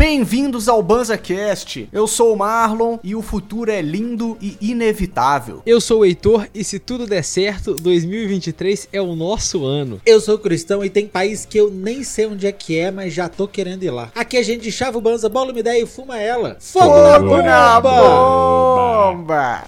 [0.00, 1.86] Bem-vindos ao BanzaCast.
[1.92, 5.60] Eu sou o Marlon e o futuro é lindo e inevitável.
[5.66, 10.00] Eu sou o Heitor e se tudo der certo, 2023 é o nosso ano.
[10.06, 13.12] Eu sou cristão e tem país que eu nem sei onde é que é, mas
[13.12, 14.10] já tô querendo ir lá.
[14.14, 16.56] Aqui a gente chava o banza, bola uma ideia e fuma ela.
[16.58, 19.12] Fogo, Fogo na bomba!
[19.12, 19.64] bomba!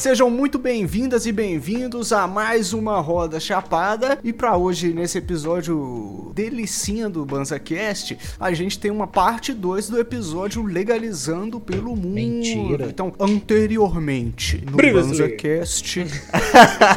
[0.00, 4.18] Sejam muito bem-vindas e bem-vindos a mais uma Roda Chapada.
[4.24, 10.00] E para hoje, nesse episódio delicinha do BanzaCast, a gente tem uma parte 2 do
[10.00, 12.14] episódio Legalizando pelo Mundo.
[12.14, 12.86] Mentira.
[12.86, 16.06] Então, anteriormente, no BanzaCast...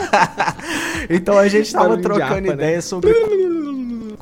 [1.10, 2.54] então a gente tava trocando né?
[2.54, 3.12] ideia sobre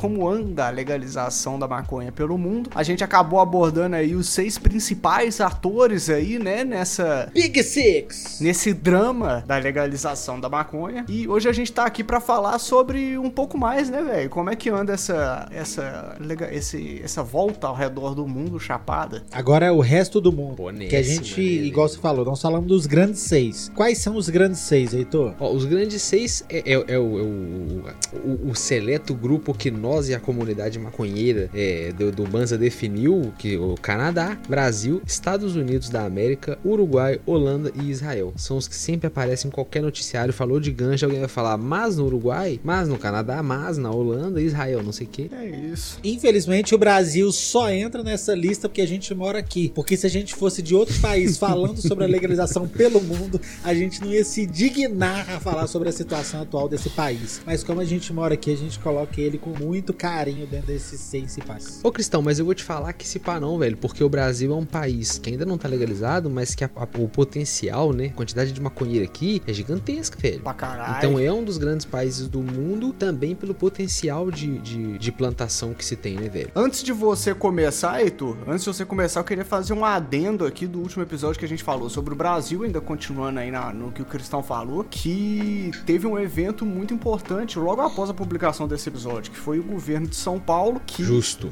[0.02, 2.72] como anda a legalização da maconha pelo mundo.
[2.74, 8.74] A gente acabou abordando aí os seis principais atores aí, né, nessa Big Six, nesse
[8.74, 11.06] drama da legalização da maconha.
[11.08, 14.30] E hoje a gente tá aqui para falar sobre um pouco mais, né, velho?
[14.32, 16.18] Como é que anda essa essa
[16.52, 19.24] esse, essa volta ao redor do mundo chapada?
[19.32, 20.56] Agora é o resto do mundo.
[20.56, 23.72] Pô, que a gente, igual você falou, nós falamos dos grandes seis.
[23.76, 25.36] Quais são os grandes seis, Heitor?
[25.40, 29.70] Ó, os grandes seis é, é, é, o, é o, o, o, seleto grupo que
[29.70, 35.02] nós nós e a comunidade maconheira é, do, do Banza definiu que o Canadá, Brasil,
[35.06, 39.82] Estados Unidos da América, Uruguai, Holanda e Israel são os que sempre aparecem em qualquer
[39.82, 40.34] noticiário.
[40.34, 44.42] Falou de ganja, alguém vai falar, mas no Uruguai, mas no Canadá, mas na Holanda,
[44.42, 45.30] Israel, não sei o que.
[45.34, 46.00] É isso.
[46.04, 49.72] Infelizmente, o Brasil só entra nessa lista porque a gente mora aqui.
[49.76, 53.74] Porque se a gente fosse de outro país falando sobre a legalização pelo mundo, a
[53.74, 57.42] gente não ia se dignar a falar sobre a situação atual desse país.
[57.46, 60.68] Mas como a gente mora aqui, a gente coloca ele com muito muito carinho dentro
[60.68, 61.80] desses seis cipás.
[61.84, 64.56] Ô Cristão, mas eu vou te falar que cipá não, velho, porque o Brasil é
[64.56, 68.12] um país que ainda não tá legalizado, mas que a, a, o potencial, né, a
[68.12, 70.42] quantidade de maconheiro aqui é gigantesca, velho.
[70.42, 70.98] Pra caralho.
[70.98, 75.74] Então é um dos grandes países do mundo também pelo potencial de, de, de plantação
[75.74, 76.52] que se tem, né, velho?
[76.56, 80.68] Antes de você começar, Heitor, antes de você começar, eu queria fazer um adendo aqui
[80.68, 83.92] do último episódio que a gente falou sobre o Brasil, ainda continuando aí na, no
[83.92, 88.88] que o Cristão falou, que teve um evento muito importante logo após a publicação desse
[88.88, 91.52] episódio, que foi o governo de São Paulo que justo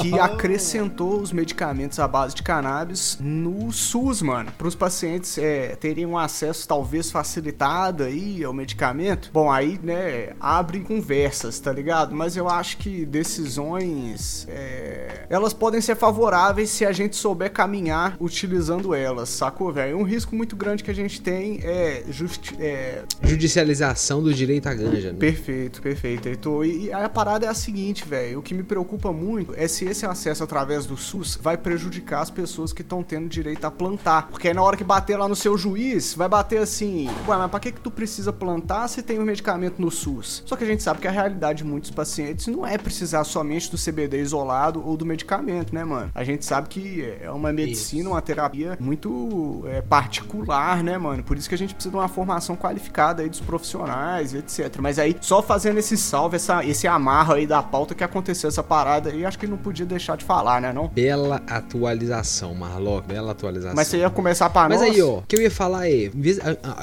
[0.00, 5.76] que acrescentou os medicamentos à base de cannabis no SUS, mano, para os pacientes é,
[5.76, 9.30] terem um acesso talvez facilitado aí ao medicamento.
[9.32, 12.14] Bom, aí né abre conversas, tá ligado?
[12.14, 18.16] Mas eu acho que decisões é, elas podem ser favoráveis se a gente souber caminhar
[18.20, 19.98] utilizando elas, sacou, velho?
[19.98, 23.02] Um risco muito grande que a gente tem é, justi é...
[23.22, 25.12] judicialização do direito à ganja.
[25.12, 25.18] Né?
[25.18, 26.64] Perfeito, perfeito, Heitor.
[26.64, 28.40] E a parada é a seguinte, velho.
[28.40, 32.30] O que me preocupa muito é se esse acesso através do SUS vai prejudicar as
[32.30, 34.28] pessoas que estão tendo direito a plantar.
[34.28, 37.50] Porque aí na hora que bater lá no seu juiz, vai bater assim: Ué, mas
[37.50, 40.42] pra que, que tu precisa plantar se tem o um medicamento no SUS?
[40.46, 43.70] Só que a gente sabe que a realidade de muitos pacientes não é precisar somente
[43.70, 46.10] do CBD isolado ou do medicamento, né, mano?
[46.14, 48.10] A gente sabe que é uma medicina, isso.
[48.10, 51.22] uma terapia muito é, particular, né, mano?
[51.22, 54.78] Por isso que a gente precisa de uma formação qualificada aí dos profissionais, etc.
[54.80, 58.62] Mas aí, só fazendo esse salve, essa, esse amarro aí da pauta que aconteceu essa
[58.62, 60.88] parada e acho que não podia deixar de falar, né, não?
[60.88, 63.74] Bela atualização, Marlock, bela atualização.
[63.74, 64.80] Mas você ia começar para nós?
[64.80, 66.10] Mas aí, ó, o que eu ia falar é,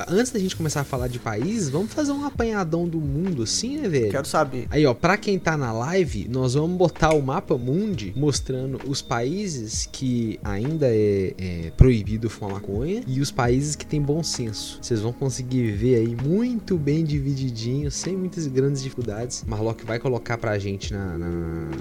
[0.09, 3.77] antes da gente começar a falar de país, vamos fazer um apanhadão do mundo assim,
[3.77, 4.11] né, velho?
[4.11, 4.67] Quero saber.
[4.69, 9.01] Aí, ó, pra quem tá na live, nós vamos botar o mapa mundi mostrando os
[9.01, 14.79] países que ainda é, é proibido fumar maconha e os países que tem bom senso.
[14.81, 19.43] Vocês vão conseguir ver aí muito bem divididinho, sem muitas grandes dificuldades.
[19.47, 21.29] Marlock vai colocar pra gente na, na,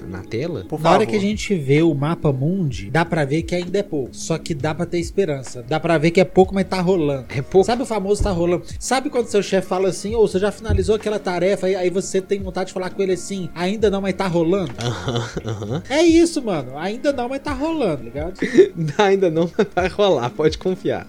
[0.09, 0.65] na tela.
[0.67, 3.79] Por na hora que a gente vê o mapa mundi, dá pra ver que ainda
[3.79, 4.09] é pouco.
[4.13, 5.63] Só que dá pra ter esperança.
[5.63, 7.27] Dá pra ver que é pouco, mas tá rolando.
[7.29, 7.65] É pouco.
[7.65, 8.63] Sabe o famoso tá rolando?
[8.77, 11.89] Sabe quando seu chefe fala assim, ou oh, você já finalizou aquela tarefa, e aí
[11.89, 14.73] você tem vontade de falar com ele assim, ainda não, mas tá rolando?
[14.83, 16.77] Aham, É isso, mano.
[16.77, 18.37] Ainda não, mas tá rolando, ligado?
[18.99, 21.07] ainda não, mas vai rolar, pode confiar.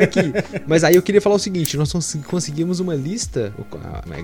[0.00, 0.32] Aqui.
[0.66, 1.92] Mas aí eu queria falar o seguinte: nós
[2.26, 3.52] conseguimos uma lista,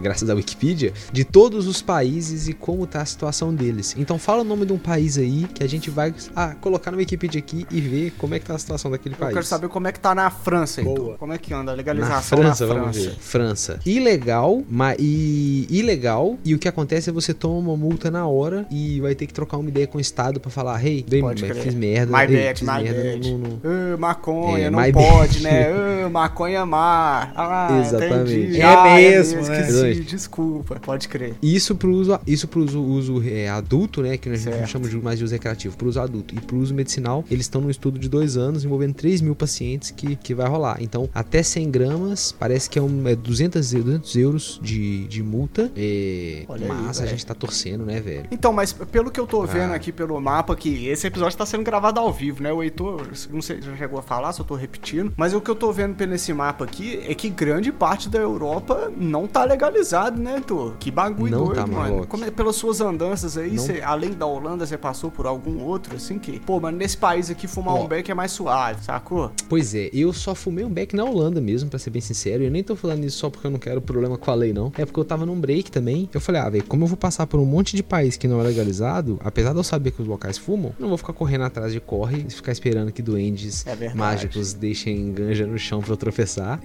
[0.00, 3.96] graças à Wikipedia, de todos os países e como tá a situação deles.
[3.98, 6.98] Então fala o nome de um país aí que a gente vai ah, colocar no
[6.98, 9.30] Wikipedia aqui e ver como é que tá a situação daquele país.
[9.30, 10.94] Eu quero saber como é que tá na França, então.
[10.94, 11.18] Boa.
[11.18, 12.66] Como é que anda a legalização na França?
[12.66, 12.80] Na França.
[12.80, 13.14] Vamos ver.
[13.20, 13.80] França.
[13.84, 18.66] Ilegal, mas e ilegal e o que acontece é você toma uma multa na hora
[18.70, 21.22] e vai ter que trocar uma ideia com o estado para falar, hey, dei,
[21.62, 23.30] fiz merda, my bad, fiz my merda, bad.
[23.30, 23.50] Não, não...
[23.94, 25.70] Uh, maconha, é, não pode, né?
[25.80, 27.32] Uh, maconha má.
[27.34, 28.32] Ah, Exatamente.
[28.32, 28.60] Entendi.
[28.60, 29.60] É mesmo, é mesmo, né?
[29.60, 31.34] esqueci, desculpa, pode crer.
[31.42, 34.16] Isso pro, isso pro pro uso, uso, é, adulto, né?
[34.16, 34.66] Que a gente Certo.
[34.68, 36.34] chama de mais de uso recreativo, pro uso adulto.
[36.34, 39.90] E pro uso medicinal, eles estão num estudo de dois anos, envolvendo 3 mil pacientes
[39.90, 40.78] que, que vai rolar.
[40.80, 45.22] Então, até 100 gramas, parece que é, um, é 200, eu- 200 euros de, de
[45.22, 45.70] multa.
[45.76, 48.26] É, Olha aí, mas a gente tá torcendo, né, velho?
[48.30, 49.76] Então, mas pelo que eu tô vendo Ah.
[49.76, 52.52] aqui pelo mapa, que esse episódio tá sendo gravado ao vivo, né?
[52.52, 55.12] O Heitor, não sei se já chegou a falar, só tô repetindo.
[55.16, 58.18] Mas o que eu tô vendo pelo esse mapa aqui é que grande parte da
[58.18, 60.74] Europa não tá legalizado, né, Heitor?
[60.78, 62.06] Que bagulho Não doido, tá, mano.
[62.06, 65.94] Como é, pelas suas andanças aí, cê- além da Holanda, você passou por algum outro,
[65.96, 66.40] assim, que...
[66.40, 67.84] Pô, mano, nesse país aqui, fumar Ó.
[67.84, 69.30] um beck é mais suave, sacou?
[69.48, 72.42] Pois é, eu só fumei um beck na Holanda mesmo, pra ser bem sincero.
[72.42, 74.72] Eu nem tô falando isso só porque eu não quero problema com a lei, não.
[74.76, 76.08] É porque eu tava num break também.
[76.12, 78.40] Eu falei, ah, velho, como eu vou passar por um monte de país que não
[78.40, 81.72] é legalizado, apesar de eu saber que os locais fumam, não vou ficar correndo atrás
[81.72, 85.96] de corre e ficar esperando que duendes É mágicos deixem ganja no chão pra eu
[85.96, 86.60] tropeçar.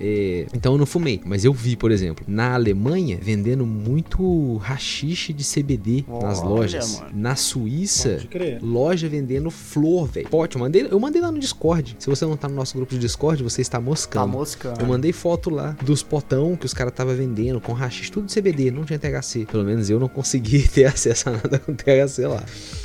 [0.53, 1.21] Então eu não fumei.
[1.25, 5.74] Mas eu vi, por exemplo, na Alemanha, vendendo muito rachixe de CBD
[6.21, 6.99] nas Olha, lojas.
[6.99, 7.11] mano.
[7.13, 8.19] Na Suíça,
[8.61, 10.29] loja vendendo flor, velho.
[10.29, 11.95] Pote, eu mandei, eu mandei lá no Discord.
[11.99, 14.27] Se você não tá no nosso grupo de Discord, você está Tá moscando.
[14.29, 14.79] moscando.
[14.81, 18.71] Eu mandei foto lá dos potão que os caras tava vendendo com rachis, tudo CBD,
[18.71, 19.45] não tinha THC.
[19.45, 22.41] Pelo menos eu não consegui ter acesso a nada com THC lá.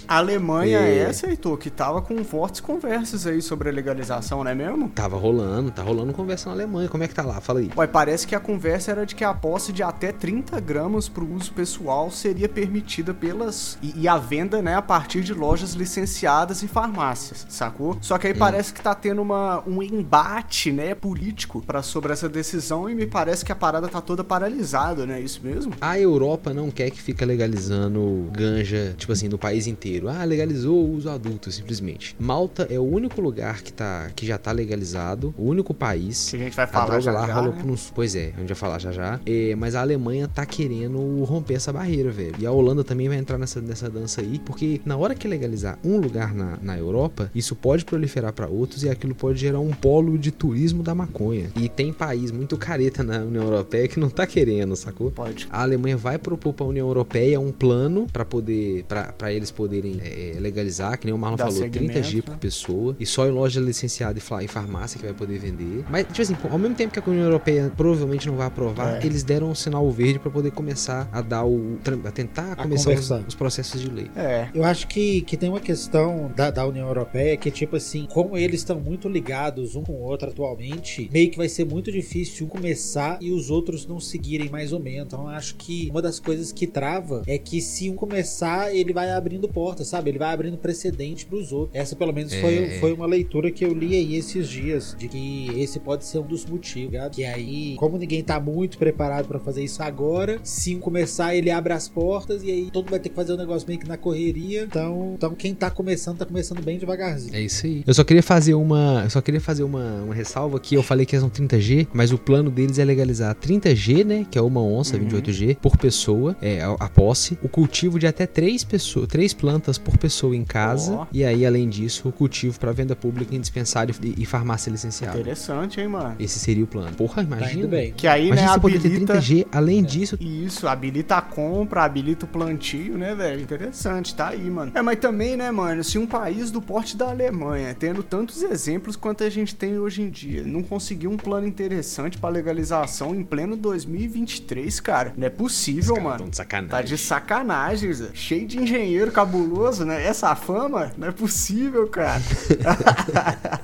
[0.08, 1.02] A Alemanha é É.
[1.02, 4.88] essa, Heitor, que tava com fortes conversas aí sobre a legalização, não é mesmo?
[4.88, 6.88] Tava rolando, tá rolando conversa na Alemanha.
[6.88, 7.40] Como é que tá lá?
[7.40, 7.70] Fala aí.
[7.76, 11.22] Ué, parece que a conversa era de que a posse de até 30 gramas para
[11.22, 12.79] o uso pessoal seria permitida
[13.14, 13.78] pelas.
[13.82, 17.96] E, e a venda, né, a partir de lojas licenciadas e farmácias, sacou?
[18.00, 22.28] Só que aí parece que tá tendo uma, um embate, né, político pra, sobre essa
[22.28, 25.20] decisão e me parece que a parada tá toda paralisada, né?
[25.20, 25.72] Isso mesmo?
[25.80, 30.08] A Europa não quer que fica legalizando ganja, tipo assim, no país inteiro.
[30.08, 32.16] Ah, legalizou o uso adulto, simplesmente.
[32.18, 36.30] Malta é o único lugar que, tá, que já tá legalizado, o único país.
[36.30, 37.62] Que a gente vai A falar droga já, lá já, rola né?
[37.66, 37.92] uns.
[37.94, 39.20] Pois é, a gente vai falar já já.
[39.26, 42.34] É, mas a Alemanha tá querendo romper essa barreira, velho.
[42.38, 45.78] E a Holanda também vai entrar nessa, nessa dança aí, porque na hora que legalizar
[45.84, 49.70] um lugar na, na Europa, isso pode proliferar pra outros e aquilo pode gerar um
[49.72, 51.50] polo de turismo da maconha.
[51.56, 55.10] E tem país muito careta na União Europeia que não tá querendo, sacou?
[55.10, 55.46] Pode.
[55.50, 60.36] A Alemanha vai propor pra União Europeia um plano pra poder para eles poderem é,
[60.40, 62.38] legalizar, que nem o Marlon Dar falou, segmento, 30G por né?
[62.40, 65.84] pessoa e só em loja licenciada e fa- e farmácia que vai poder vender.
[65.90, 69.06] Mas tipo assim, ao mesmo tempo que a União Europeia provavelmente não vai aprovar, É.
[69.06, 72.90] eles deram um sinal verde pra poder começar a dar o a tentar A começar
[72.92, 74.10] os, os processos de lei.
[74.16, 74.48] É.
[74.54, 78.36] Eu acho que, que tem uma questão da, da União Europeia que, tipo assim, como
[78.36, 82.46] eles estão muito ligados um com o outro atualmente, meio que vai ser muito difícil
[82.46, 85.06] um começar e os outros não seguirem mais ou menos.
[85.06, 88.92] Então, eu acho que uma das coisas que trava é que se um começar, ele
[88.92, 90.10] vai abrindo portas, sabe?
[90.10, 91.74] Ele vai abrindo precedente pros outros.
[91.74, 92.78] Essa, pelo menos, foi, É.
[92.78, 96.26] foi uma leitura que eu li aí esses dias, de que esse pode ser um
[96.26, 97.12] dos motivos, ligado?
[97.12, 101.50] Que aí, como ninguém tá muito preparado pra fazer isso agora, se um começar, ele
[101.50, 103.88] abre as portas e aí todo mundo vai ter que fazer o negócio meio que
[103.88, 104.62] na correria.
[104.62, 107.34] Então, então quem tá começando, tá começando bem devagarzinho.
[107.34, 107.82] É isso aí.
[107.86, 110.74] Eu só queria fazer uma, eu só queria fazer uma, uma ressalva aqui.
[110.74, 114.42] Eu falei que são 30G, mas o plano deles é legalizar 30G, né, que é
[114.42, 115.06] uma onça, Uhum.
[115.08, 119.78] 28G por pessoa, é a, a posse, o cultivo de até três pessoas, três plantas
[119.78, 121.06] por pessoa em casa, Ó.
[121.12, 125.18] e aí além disso, o cultivo para venda pública em dispensário e, e farmácia licenciada.
[125.18, 126.16] Interessante, hein, mano?
[126.18, 126.92] Esse seria o plano.
[126.96, 127.52] Porra, Tá imagina.
[127.60, 127.92] indo bem.
[127.96, 129.14] Que aí, Imagina né, você poder ter habilita...
[129.18, 133.42] 30G, além disso, Isso, habilita a compra, habilita o plantio, né, velho?
[133.42, 134.72] Interessante, tá aí, mano.
[134.74, 138.96] É, mas também, né, mano, se um país do porte da Alemanha, tendo tantos exemplos
[138.96, 143.22] quanto a gente tem hoje em dia, não conseguiu um plano interessante pra legalização em
[143.24, 146.28] pleno 2023, cara, não é possível, Os mano.
[146.30, 146.70] de sacanagem.
[146.70, 148.08] Tá de sacanagem, Zé.
[148.14, 150.04] Cheio de engenheiro cabuloso, né?
[150.04, 152.20] Essa fama não é possível, cara.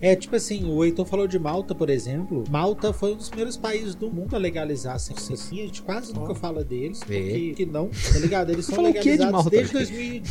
[0.00, 2.44] É, tipo assim, o Heitor falou de Malta, por exemplo.
[2.50, 5.14] Malta foi um dos primeiros países do mundo a legalizar assim.
[5.14, 8.50] assim, a gente quase nunca fala deles, porque que não, tá ligado?
[8.50, 9.86] Eles são quê de legalizados Malta, desde velho?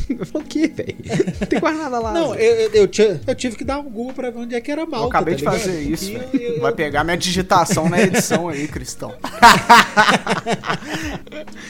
[0.07, 0.25] 2000.
[0.31, 0.95] Falou o quê, velho?
[1.41, 2.13] Não tem quase nada lá.
[2.13, 4.61] Não, eu, eu, eu, ti- eu tive que dar um Google pra ver onde é
[4.61, 5.05] que era Malta.
[5.05, 5.59] Eu acabei tá de ligado?
[5.59, 9.13] fazer isso, eu- eu- Vai pegar minha digitação na edição aí, Cristão.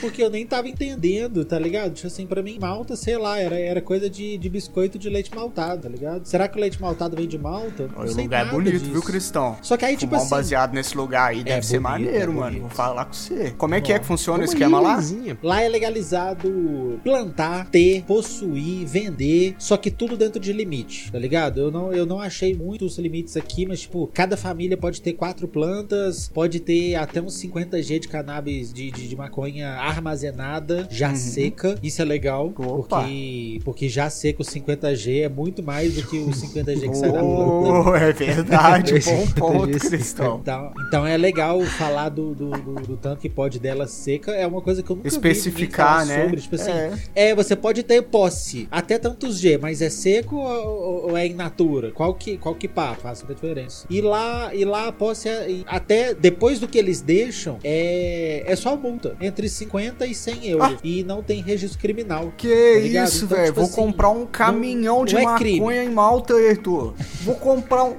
[0.00, 1.92] Porque eu nem tava entendendo, tá ligado?
[1.94, 5.30] Tipo assim, pra mim, Malta, sei lá, era, era coisa de, de biscoito de leite
[5.34, 6.26] maltado, tá ligado?
[6.26, 7.88] Será que o leite maltado vem de Malta?
[7.96, 8.90] Não O lugar é bonito, disso.
[8.92, 9.56] viu, Cristão?
[9.62, 10.30] Só que aí, tipo Fumar um assim.
[10.30, 12.60] baseado nesse lugar aí deve ser bonito, maneiro, é mano.
[12.60, 13.52] Vou falar com você.
[13.56, 14.92] Como é que é que funciona o esquema lá?
[14.94, 15.38] ilhazinha.
[15.62, 21.60] Lá é legalizado plantar, ter, possuir, vender, só que tudo dentro de limite, tá ligado?
[21.60, 25.46] Eu não, eu não achei muitos limites aqui, mas tipo, cada família pode ter quatro
[25.46, 31.16] plantas, pode ter até uns 50G de cannabis de, de, de maconha armazenada, já Uhum.
[31.16, 31.78] seca.
[31.82, 33.02] Isso é legal, Opa.
[33.02, 37.12] porque, porque já seca o 50G é muito mais do que o 50G que sai
[37.12, 37.98] da planta.
[37.98, 39.26] É verdade, bom
[39.58, 40.38] ponto, Cristão.
[40.42, 44.32] Então, então é legal falar do, do, do- do tanto que pode dela seca.
[44.32, 45.08] É uma coisa que eu nunca
[45.52, 46.22] Especificar, né?
[46.24, 46.92] Sobre, tipo assim, É.
[47.14, 47.34] é.
[47.34, 51.90] você pode ter posse até tantos G, mas é seco ou, ou é in natura?
[51.92, 53.86] Qual que, qual que pá, faz a diferença.
[53.90, 58.56] E lá, e lá a posse, é, até depois do que eles deixam, é, é
[58.56, 60.78] só multa, entre 50 e 100 euros.
[60.82, 62.32] E não tem registro criminal.
[62.36, 62.48] Que
[62.92, 63.46] Tá isso, Então, velho.
[63.48, 65.74] tipo Vou assim, comprar um caminhão de não é maconha crime.
[65.76, 66.94] em Malta, Heitor.
[67.22, 67.94] Vou comprar um.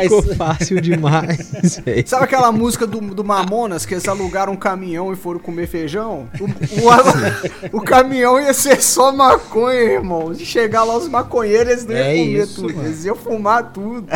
[0.00, 2.06] Ficou fácil demais, velho.
[2.06, 6.28] Sabe aquela música do, do Mamonas que eles alugaram um caminhão e foram comer feijão?
[6.40, 6.83] O, o-
[7.72, 10.34] o caminhão ia ser só maconha, irmão.
[10.34, 12.74] Se chegar lá os maconheiros, eles não iam É comer isso, tudo.
[12.74, 12.88] mano.
[12.88, 14.06] Eles iam fumar tudo.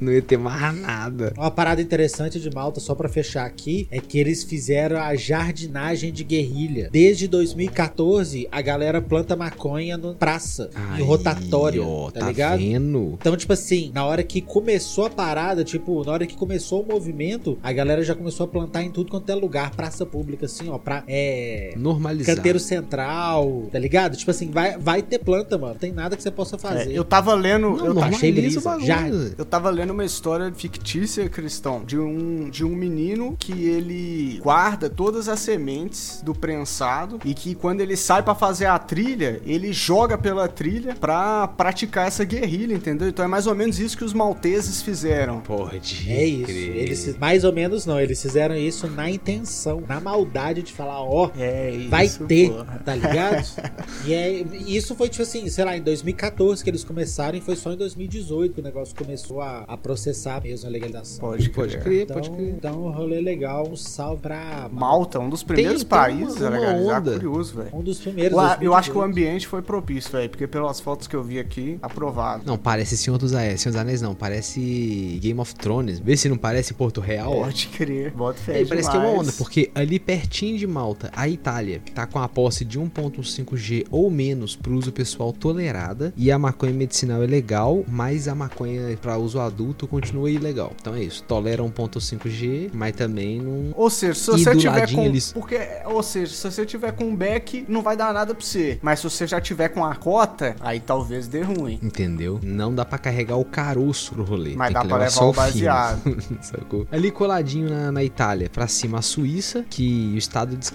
[0.00, 1.32] Não ia ter mais nada.
[1.36, 6.12] Uma parada interessante de Malta, só pra fechar aqui, é que eles fizeram a jardinagem
[6.12, 6.88] de guerrilha.
[6.92, 12.58] Desde 2014, a galera planta maconha no praça, em Aí, rotatória, ó, tá, tá ligado?
[12.58, 13.16] vendo?
[13.20, 16.86] Então, tipo assim, na hora que começou a parada, tipo, na hora que começou o
[16.86, 20.68] movimento, a galera já começou a plantar em tudo quanto é lugar, praça pública, assim,
[20.68, 21.73] ó, pra, é...
[21.76, 22.36] Normalizar.
[22.36, 24.16] Canteiro central, tá ligado?
[24.16, 25.74] Tipo assim, vai, vai ter planta, mano.
[25.74, 26.92] Não tem nada que você possa fazer.
[26.92, 27.70] É, eu tava lendo.
[27.76, 28.60] Não, eu, achei brisa.
[28.80, 34.40] Já- eu tava lendo uma história fictícia, Cristão, de um, de um menino que ele
[34.42, 39.40] guarda todas as sementes do prensado e que quando ele sai pra fazer a trilha,
[39.44, 43.08] ele joga pela trilha pra praticar essa guerrilha, entendeu?
[43.08, 45.40] Então é mais ou menos isso que os malteses fizeram.
[45.40, 46.10] Pode.
[46.10, 46.44] É isso.
[46.44, 46.76] crer.
[46.76, 51.30] Eles, mais ou menos não, eles fizeram isso na intenção, na maldade de falar, ó,
[51.38, 51.88] É isso.
[51.88, 52.82] vai ter, porra.
[52.84, 53.44] tá ligado?
[54.06, 54.30] e é,
[54.66, 57.76] isso foi tipo assim, sei lá, em 2014 que eles começaram e foi só em
[57.76, 61.20] 2018 que o negócio começou a, a processar mesmo a legalização.
[61.20, 61.82] Pode Pode crer.
[61.82, 62.48] crer, Então, pode crer.
[62.50, 66.48] então, um rolê legal, um salve pra Malta, um dos primeiros tem uma- países a
[66.48, 67.12] uma legalizar, onda.
[67.12, 67.68] curioso, velho.
[67.72, 68.36] Um dos primeiros.
[68.36, 69.04] Lá, Eu acho que o 2018.
[69.04, 72.44] ambiente foi propício, velho, porque pelas fotos que eu vi aqui, aprovado.
[72.46, 73.60] Não, parece Senhor dos Anéis.
[73.60, 75.98] Senhor dos Anéis não, parece Game of Thrones.
[75.98, 77.32] Vê se não parece Porto Real.
[77.32, 81.10] Pode crer, bota fé É, parece que é uma onda, porque ali pertinho de Malta,
[81.14, 86.32] a Itália tá com a posse de 1.5G ou menos pro uso pessoal tolerada e
[86.32, 90.72] a maconha medicinal é legal, mas a maconha para uso adulto continua ilegal.
[90.80, 95.02] Então é isso, tolera 1.5G, mas também não Ou seja, se você tiver com.
[95.02, 98.42] eles- Porque, ou seja, se você tiver com um back, não vai dar nada pra
[98.44, 98.78] você.
[98.80, 101.78] Mas se você já tiver com a cota, aí talvez dê ruim.
[101.82, 102.40] Entendeu?
[102.42, 104.54] Não dá pra carregar o caroço pro rolê.
[104.56, 106.16] Mas Tem dá pra levar só o baseado.
[106.40, 106.86] Sacou?
[106.90, 110.72] Ali coladinho na, na Itália, pra cima a Suíça, que o Estado dis-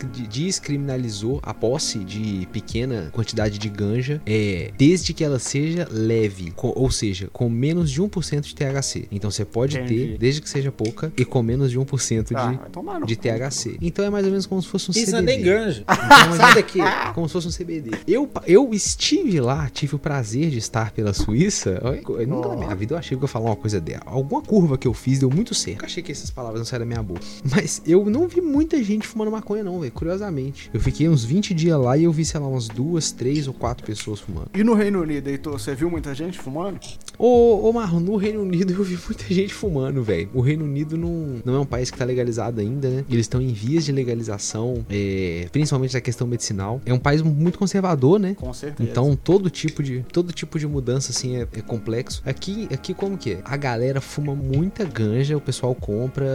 [0.60, 6.74] descriminalizou a posse de pequena quantidade de ganja, é, desde que ela seja leve, co-
[6.75, 9.08] ou seja, com menos de 1% de THC.
[9.12, 10.08] Então você pode Entendi.
[10.12, 13.16] ter, desde que seja pouca, e com menos de 1% Tá, de, tomar de.
[13.16, 13.78] THC.
[13.82, 15.12] Então é mais ou menos como se fosse um Isso CBD.
[15.12, 15.84] não é nem ganja.
[15.89, 16.80] Então, Sai daqui.
[17.16, 17.92] como se fosse um CBD.
[18.08, 21.82] Eu, eu estive lá, tive o prazer de estar pela Suíça.
[22.18, 24.04] Eu Nunca na minha vida eu achei que eu ia falar uma coisa dela.
[24.06, 25.80] Alguma curva que eu fiz deu muito certo.
[25.82, 27.22] Eu achei que essas palavras não saíram da minha boca.
[27.44, 29.92] Mas eu não vi muita gente fumando maconha, não, velho.
[29.92, 30.49] Curiosamente.
[30.74, 33.53] Eu fiquei uns 20 dias lá e eu vi, sei lá, umas duas, três ou
[33.53, 34.50] quatro pessoas fumando.
[34.53, 36.79] E no Reino Unido, Heitor, você viu muita gente fumando?
[37.18, 40.29] Ô, ô Marlon, no Reino Unido eu vi muita gente fumando, velho.
[40.34, 43.06] O Reino Unido não, não é um país que tá legalizado ainda, né?
[43.10, 46.82] Eles estão em vias de legalização, é, principalmente na questão medicinal.
[46.86, 48.36] É um país muito conservador, né?
[48.36, 48.89] Com certeza.
[48.89, 52.22] Então todo tipo de todo tipo de mudança assim é, é complexo.
[52.25, 53.41] Aqui aqui como que é?
[53.44, 56.27] A galera fuma muita ganja, o pessoal compra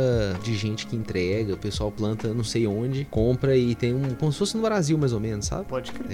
[0.42, 4.32] de gente que entrega, o pessoal planta não sei onde, compra e tem um como
[4.32, 5.64] se fosse no Brasil mais ou menos, sabe?
[5.66, 6.06] Pode crer.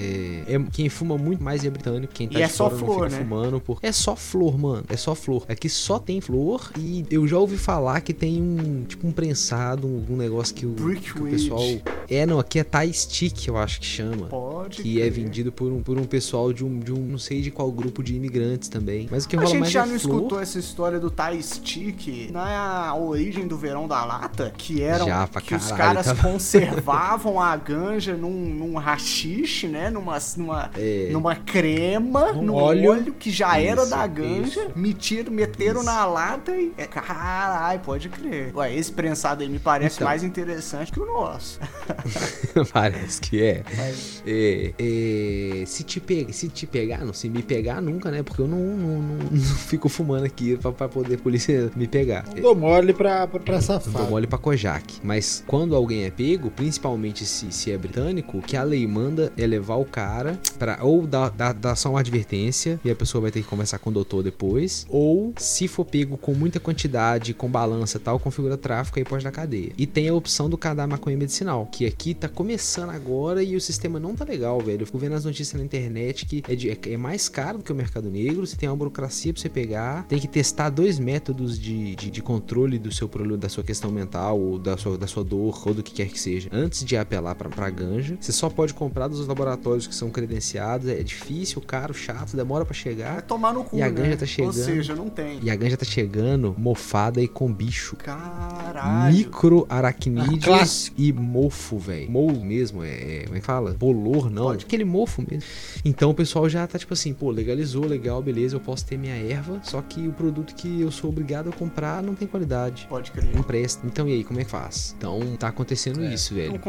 [0.48, 3.18] É, é- quem fuma muito mais é britânico, quem tá E é só flor, né?
[3.18, 3.78] fumando por...
[3.82, 4.84] É só flor, mano.
[4.88, 5.44] É só flor.
[5.48, 9.86] Aqui só tem flor e eu já ouvi falar que tem um tipo um prensado,
[9.86, 11.62] um, um negócio que o, que o pessoal
[12.08, 14.26] é não, aqui é Thai stick, eu acho que chama.
[14.26, 15.12] Pode Que é crer.
[15.12, 18.02] vendido por um, por um pessoal de um, de um, não sei de qual grupo
[18.02, 19.08] de imigrantes também.
[19.10, 20.16] Mas o que A rola gente mais já é não flor.
[20.16, 24.52] escutou essa história do Thai Stick na origem do verão da lata?
[24.56, 29.66] Que eram Já, pra que os caralho, caras tava- conservavam a ganja num, num rachixe,
[29.66, 29.90] né?
[29.90, 31.08] Numa, numa, É.
[31.10, 32.90] numa crema, Num num óleo.
[32.90, 33.14] óleo.
[33.18, 34.60] que já era Isso, da ganja.
[34.60, 34.70] isso.
[34.76, 35.84] Meteram, meteram Isso.
[35.86, 36.72] na lata e.
[36.76, 38.54] É, caralho, pode crer.
[38.54, 40.08] Ué, esse prensado aí me parece Então.
[40.08, 41.58] mais interessante que o nosso.
[42.72, 43.62] Parece que é.
[43.76, 48.22] Mas- É, é, se, te pega, se te pegar, não se me pegar nunca, né?
[48.22, 51.86] Porque eu não, não, não, não fico fumando aqui pra, pra poder a polícia me
[51.86, 52.24] pegar.
[52.34, 53.96] Não dou mole pra, pra, pra Não safado.
[53.98, 55.00] dou mole pra Kojak.
[55.02, 59.46] Mas quando alguém é pego, principalmente se, se é britânico, que a lei manda é
[59.46, 63.30] levar o cara pra ou dar, dar, dar só uma advertência e a pessoa vai
[63.30, 67.34] ter que conversar com o doutor de- depois, ou se for pego com muita quantidade,
[67.34, 69.72] com balança tal, configura tráfico aí pode dar cadeia.
[69.76, 73.60] E tem a opção do cadastro maconha medicinal, que aqui tá começando agora e o
[73.60, 74.82] sistema não tá legal, velho.
[74.82, 77.72] Eu fico vendo as notícias na internet que é, de, é mais caro do que
[77.72, 81.58] o mercado negro, você tem uma burocracia pra você pegar, tem que testar dois métodos
[81.58, 85.06] de, de, de controle do seu problema, da sua questão mental, ou da sua, da
[85.08, 88.16] sua dor, ou do que quer que seja, antes de apelar pra, pra ganja.
[88.20, 92.72] Você só pode comprar dos laboratórios que são credenciados, é difícil, caro, chato, demora pra
[92.74, 93.12] chegar.
[93.14, 93.92] Vai tomar no cu, E a né?
[93.92, 94.52] ganja tá Ou chegando.
[94.54, 95.38] seja, não tem.
[95.42, 97.96] E a ganja tá chegando mofada e com bicho.
[97.96, 99.14] Caralho.
[99.14, 100.96] Microaracnídeos Ah, clássico.
[100.98, 102.10] e mofo, velho.
[102.10, 102.88] Mou mesmo, é,
[103.18, 103.72] é- Como é que fala?
[103.72, 104.44] Bolor, não.
[104.44, 104.64] Pode.
[104.64, 105.48] Aquele mofo mesmo.
[105.84, 109.14] Então o pessoal já tá tipo assim, pô, legalizou, legal, beleza, eu posso ter minha
[109.14, 112.86] erva, só que o produto que eu sou obrigado a comprar não tem qualidade.
[112.88, 113.34] Pode crer.
[113.34, 113.86] Não presta.
[113.86, 114.94] Então e aí, como é que faz?
[114.96, 116.14] Então tá acontecendo É.
[116.14, 116.54] isso, velho.
[116.54, 116.60] Um Tá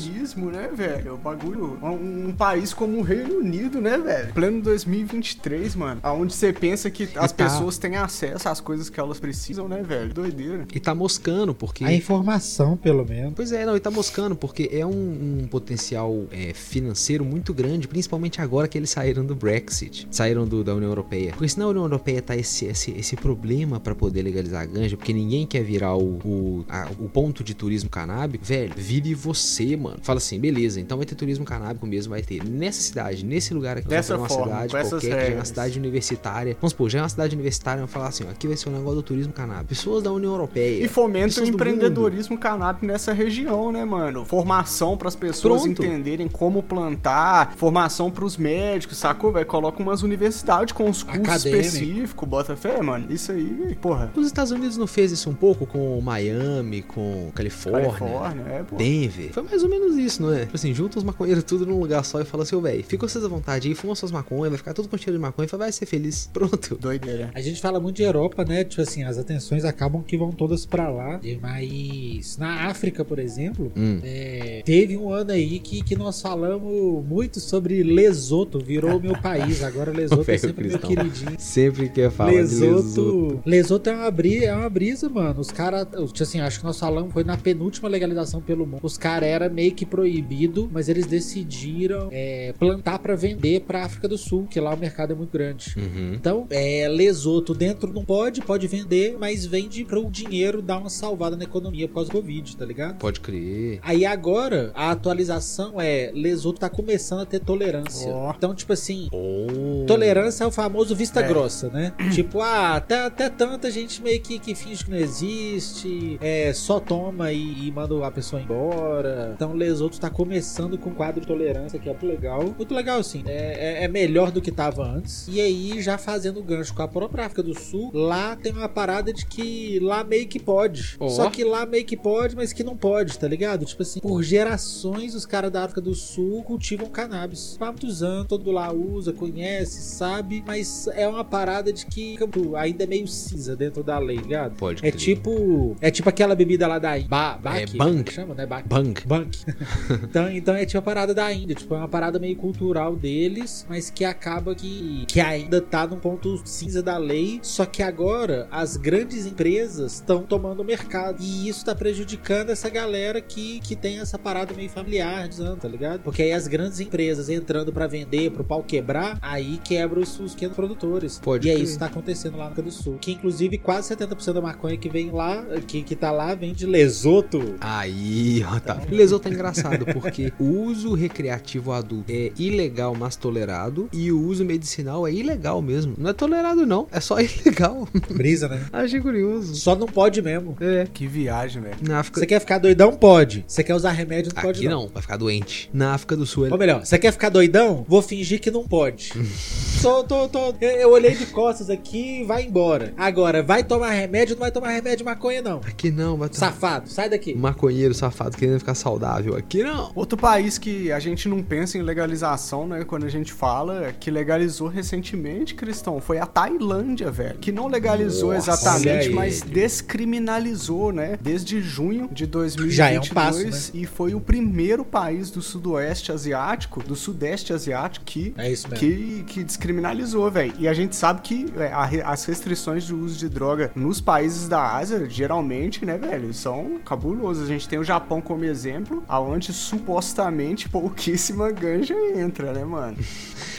[0.00, 1.14] conservadorismo, né, velho?
[1.14, 1.78] O bagulho.
[1.82, 4.32] Um, um país como o Reino Unido, né, velho?
[4.32, 6.00] Pleno 2023, mano.
[6.02, 9.82] Aonde você pensa que as tá- pessoas têm acesso às coisas que elas precisam, né,
[9.82, 10.12] velho?
[10.12, 10.66] Doideira.
[10.74, 11.84] E tá moscando, porque.
[11.84, 13.32] A informação, pelo menos.
[13.34, 17.86] Pois é, não, e tá moscando, porque é um, um potencial é, financeiro muito grande,
[17.88, 21.32] principalmente agora que eles saíram do Brexit, saíram do- da União Europeia.
[21.32, 24.96] Porque se na União Europeia tá esse, esse, esse problema pra poder legalizar a ganja,
[24.96, 29.76] porque ninguém quer virar o, o, a- o ponto de turismo canábico, velho, vire você,
[29.80, 29.98] mano.
[30.02, 32.44] Fala assim, beleza, então vai ter turismo canábico mesmo, vai ter.
[32.44, 35.78] Nessa cidade, nesse lugar aqui, Dessa uma forma, cidade qualquer, que já é uma cidade
[35.78, 36.56] universitária.
[36.60, 38.72] Vamos supor, já é uma cidade universitária, vamos falar assim, ó, aqui vai ser um
[38.72, 39.68] negócio do turismo canábico.
[39.68, 40.84] Pessoas da União Europeia.
[40.84, 44.24] E fomenta o empreendedorismo canábico nessa região, né, mano?
[44.24, 45.82] Formação pras pessoas Pronto.
[45.84, 49.46] entenderem como plantar, formação pros médicos, sacou, velho?
[49.46, 53.06] Coloca umas universidades com os cursos específicos, bota fé, mano.
[53.10, 54.12] Isso aí, porra.
[54.14, 58.64] Os Estados Unidos não fez isso um pouco com Miami, com Califórnia, Califórnia, é.
[58.76, 59.32] Denver?
[59.32, 60.40] Foi mais ou menos isso, não é?
[60.40, 63.08] Tipo assim, junta os maconheiros tudo num lugar só e fala assim, ô velho, fica
[63.08, 65.48] vocês à vontade aí, fuma suas maconhas, vai ficar tudo com cheiro de maconha e
[65.48, 66.28] fala, vai ser feliz.
[66.32, 66.76] Pronto.
[66.76, 67.30] Doideira.
[67.34, 68.64] A gente fala muito de Europa, né?
[68.64, 71.20] Tipo assim, as atenções acabam que vão todas pra lá.
[71.40, 74.00] Mas na África, por exemplo, Hum.
[74.02, 78.58] é, teve um ano aí que, que nós falamos muito sobre Lesoto.
[78.58, 79.62] Virou o meu país.
[79.62, 80.88] Agora Lesoto é sempre meu cristão.
[81.04, 81.36] queridinho.
[81.38, 82.72] Sempre quer falar de Lesoto.
[82.74, 83.42] Lesoto.
[83.46, 85.40] Lesoto é uma, bri é uma brisa, mano.
[85.40, 88.80] Os caras, tipo assim, acho que nós falamos, foi na penúltima legalização pelo mundo.
[88.82, 94.08] Os caras era meio que proibido, mas eles decidiram é, plantar pra vender pra África
[94.08, 95.74] do Sul, que lá o mercado é muito grande.
[95.76, 96.14] Uhum.
[96.14, 100.88] Então, é, Lesoto dentro não pode, pode vender, mas vende para o dinheiro dar uma
[100.88, 102.96] salvada na economia por causa do Covid, tá ligado?
[102.96, 103.80] Pode crer.
[103.82, 108.10] Aí agora, a atualização é Lesoto tá começando a ter tolerância.
[108.10, 108.32] Ó.
[108.34, 109.84] Então, tipo assim, Oh.
[109.86, 111.28] Tolerância é o famoso vista É.
[111.28, 111.92] grossa, né?
[112.14, 116.80] tipo, ah, até, até tanta gente meio que, que finge que não existe, é, só
[116.80, 119.32] toma e, e manda a pessoa embora.
[119.34, 122.54] Então, Lesoto tá começando com um quadro de tolerância que é muito legal.
[122.56, 123.22] Muito legal, assim.
[123.26, 125.26] É, é- é melhor do que tava antes.
[125.28, 129.12] E aí, já fazendo gancho com a própria África do Sul, lá tem uma parada
[129.12, 130.96] de que lá meio que pode.
[130.98, 131.08] Ó.
[131.08, 133.64] Só que lá meio que pode, mas que não pode, tá ligado?
[133.64, 137.56] Tipo assim, por gerações os caras da África do Sul cultivam cannabis.
[137.60, 142.16] Há muitos anos, todo lá usa, conhece, sabe, mas é uma parada de que
[142.56, 144.56] ainda é meio cinza dentro da lei, ligado?
[144.56, 145.00] Pode É crer.
[145.00, 148.02] tipo, é tipo aquela bebida lá da ba, Bak, É, Bang.
[148.04, 148.46] que chama, né?
[148.46, 148.68] Bak.
[148.68, 149.00] Bang.
[149.06, 149.38] Bunk.
[150.02, 153.66] então, então é tipo a parada da Índia, tipo, é uma parada meio cultural deles,
[153.68, 158.48] mas que acaba que, que ainda tá num ponto cinza da lei, só que agora
[158.50, 161.22] as grandes empresas estão tomando o mercado.
[161.22, 165.68] E isso tá prejudicando essa galera que, que tem essa parada meio familiar, dizendo, tá
[165.68, 166.00] ligado?
[166.00, 170.34] Porque aí as grandes empresas entrando pra vender, pro pau quebrar, aí quebra os, os
[170.34, 171.18] pequenos produtores.
[171.18, 172.98] Pode e é isso que tá acontecendo lá no África do Sul.
[173.00, 176.66] Que inclusive quase 70% da maconha que vem lá, que, que tá lá, vem de
[176.66, 177.56] Lesoto.
[177.60, 178.80] Aí, ó, tá.
[178.90, 184.44] Lesoto é engraçado, porque o uso recreativo adulto é ilegal, mas tolerado, e o uso
[184.44, 185.94] medicinal é ilegal mesmo.
[185.96, 186.86] Não é tolerado, não.
[186.90, 187.88] É só ilegal.
[188.10, 188.64] Brisa, né?
[188.72, 189.54] Achei curioso.
[189.54, 190.56] Só não pode mesmo.
[190.60, 190.86] É.
[190.92, 191.76] Que viagem, velho.
[191.86, 192.20] Na África...
[192.20, 192.92] Você quer ficar doidão?
[192.92, 193.44] Pode.
[193.46, 194.32] Você quer usar remédio?
[194.34, 194.82] Não pode Aqui não.
[194.82, 195.70] não, vai ficar doente.
[195.72, 197.84] Na África do Sul, é Ou melhor, você quer ficar doidão?
[197.88, 199.12] Vou fingir que não pode.
[199.82, 200.54] tô, tô, tô.
[200.60, 202.92] Eu, eu olhei de costas aqui e vai embora.
[202.96, 204.34] Agora, vai tomar remédio?
[204.34, 205.58] Não vai tomar remédio de maconha, não.
[205.58, 206.52] aqui não, vai tomar...
[206.52, 207.34] Safado, sai daqui.
[207.34, 209.19] Maconheiro safado querendo ficar saudável.
[209.36, 209.92] Aqui não.
[209.94, 212.84] Outro país que a gente não pensa em legalização, né?
[212.84, 217.38] Quando a gente fala que legalizou recentemente, Cristão, foi a Tailândia, velho.
[217.38, 221.18] Que não legalizou Nossa, exatamente, mas descriminalizou, né?
[221.20, 222.74] Desde junho de 2022.
[222.74, 223.80] Já é um passo, né?
[223.82, 229.44] E foi o primeiro país do sudoeste asiático, do sudeste asiático, que É que, que
[229.44, 230.54] descriminalizou, velho.
[230.58, 234.48] E a gente sabe que é, a as restrições de uso de droga nos países
[234.48, 237.44] da Ásia, geralmente, né, velho, são cabulosas.
[237.44, 242.96] A gente tem o Japão como exemplo, aonde supostamente pouquíssima ganja entra, né, mano?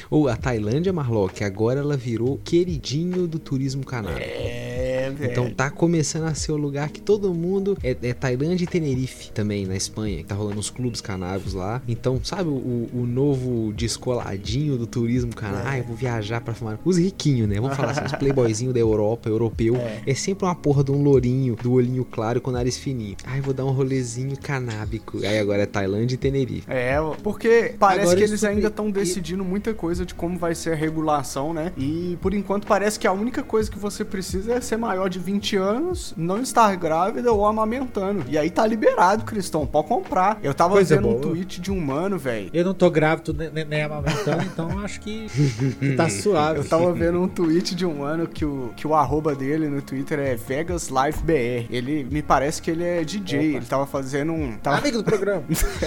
[0.09, 4.21] Ou a Tailândia, Marlock, agora ela virou queridinho do turismo canábico.
[4.21, 4.70] É,
[5.11, 5.31] velho.
[5.31, 7.77] Então tá começando a ser o lugar que todo mundo.
[7.83, 11.81] É, é Tailândia e Tenerife também, na Espanha, que tá rolando os clubes canábicos lá.
[11.87, 15.67] Então, sabe o, o novo descoladinho do turismo canábico?
[15.67, 16.79] Ah, eu vou viajar pra fumar.
[16.83, 17.59] Os riquinhos, né?
[17.59, 19.75] Vamos falar assim, os playboyzinhos da Europa, europeu.
[20.05, 20.13] É.
[20.13, 23.15] sempre uma porra de um lourinho, do olhinho claro com o nariz fininho.
[23.25, 25.19] Ai, vou dar um rolezinho canábico.
[25.19, 26.63] Aí agora é Tailândia e Tenerife.
[26.67, 30.73] É, porque parece Agora que eles ainda estão decidindo muita coisa de como vai ser
[30.73, 31.71] a regulação, né?
[31.77, 35.19] E por enquanto parece que a única coisa que você precisa é ser maior de
[35.19, 38.23] 20 anos, não estar grávida ou amamentando.
[38.27, 40.39] E aí tá liberado, Cristão, pode comprar.
[40.43, 41.21] Eu tava Coisa vendo um boa.
[41.21, 42.49] tweet de um mano, velho.
[42.53, 45.27] Eu não tô grávido nem, nem- nem amamentando, então acho que,
[45.97, 46.59] tá suave.
[46.59, 49.81] Eu tava vendo um tweet de um mano que o, que o arroba dele no
[49.81, 51.67] Twitter é Vegas Life BR.
[51.69, 53.49] Ele me parece que ele é DJ.
[53.49, 53.57] Opa.
[53.57, 54.57] Ele tava fazendo um.
[54.57, 54.77] Tava...
[54.77, 55.43] Amigo do programa.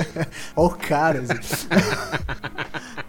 [0.57, 1.23] Ó, o cara.
[1.23, 1.67] assim.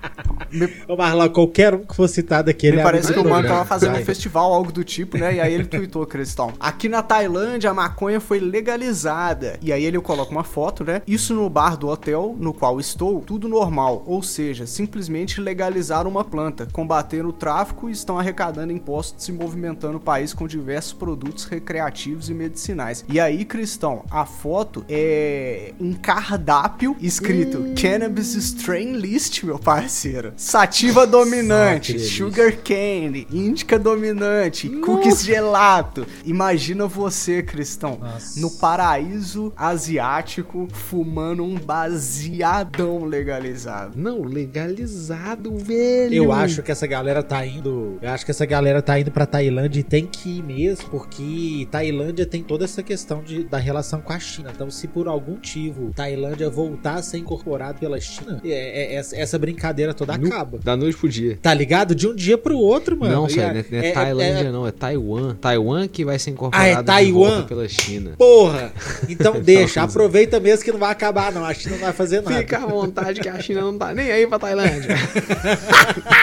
[0.88, 3.66] Ô Marlon, qualquer um que for citado aqui, ele Me parece que o mano tava
[3.66, 5.36] fazendo um festival, algo do tipo, né?
[5.36, 6.54] E aí ele tweetou, Cristão.
[6.60, 9.58] Aqui na Tailândia a maconha foi legalizada.
[9.62, 11.02] E aí ele coloca uma foto, né?
[11.08, 14.04] Isso no bar do hotel no qual estou, tudo normal.
[14.06, 19.98] Ou seja, simplesmente legalizaram uma planta, combateram o tráfico e estão arrecadando impostos e movimentando
[19.98, 23.04] o país com diversos produtos recreativos e medicinais.
[23.10, 30.15] E aí, Cristão, a foto é um cardápio escrito Cannabis Strain List, meu parceiro.
[30.38, 36.06] Sativa dominante, sugar cane, índica dominante, cookies gelato.
[36.26, 38.40] Imagina você, Cristão, Nossa.
[38.40, 43.94] no paraíso asiático, fumando um baseadão legalizado.
[43.96, 46.14] Não, legalizado, velho.
[46.16, 47.98] Eu acho que essa galera tá indo.
[48.02, 51.68] Eu acho que essa galera tá indo pra Tailândia e tem que ir mesmo, porque
[51.70, 54.52] Tailândia tem toda essa questão de, da relação com a China.
[54.54, 59.16] Então, se por algum motivo Tailândia voltar a ser incorporado pela China, é- é- essa,
[59.18, 60.60] essa brincadeira toda Nu- acaba.
[60.64, 61.38] Da noite pro dia.
[61.42, 61.94] Tá ligado?
[61.96, 63.14] De um dia pro outro, mano.
[63.14, 65.36] não, sério, a- não é, não é é- Tailândia, é- não, é Taiwan.
[65.36, 67.44] Taiwan que vai ser incorporado Ah, é Taiwan?
[67.46, 68.12] pela China.
[68.18, 68.72] Porra!
[69.10, 71.44] Então deixa, aproveita mesmo que não vai acabar, não.
[71.46, 72.38] A China não vai fazer nada.
[72.38, 74.96] Fica à vontade que a China não tá nem aí pra Tailândia.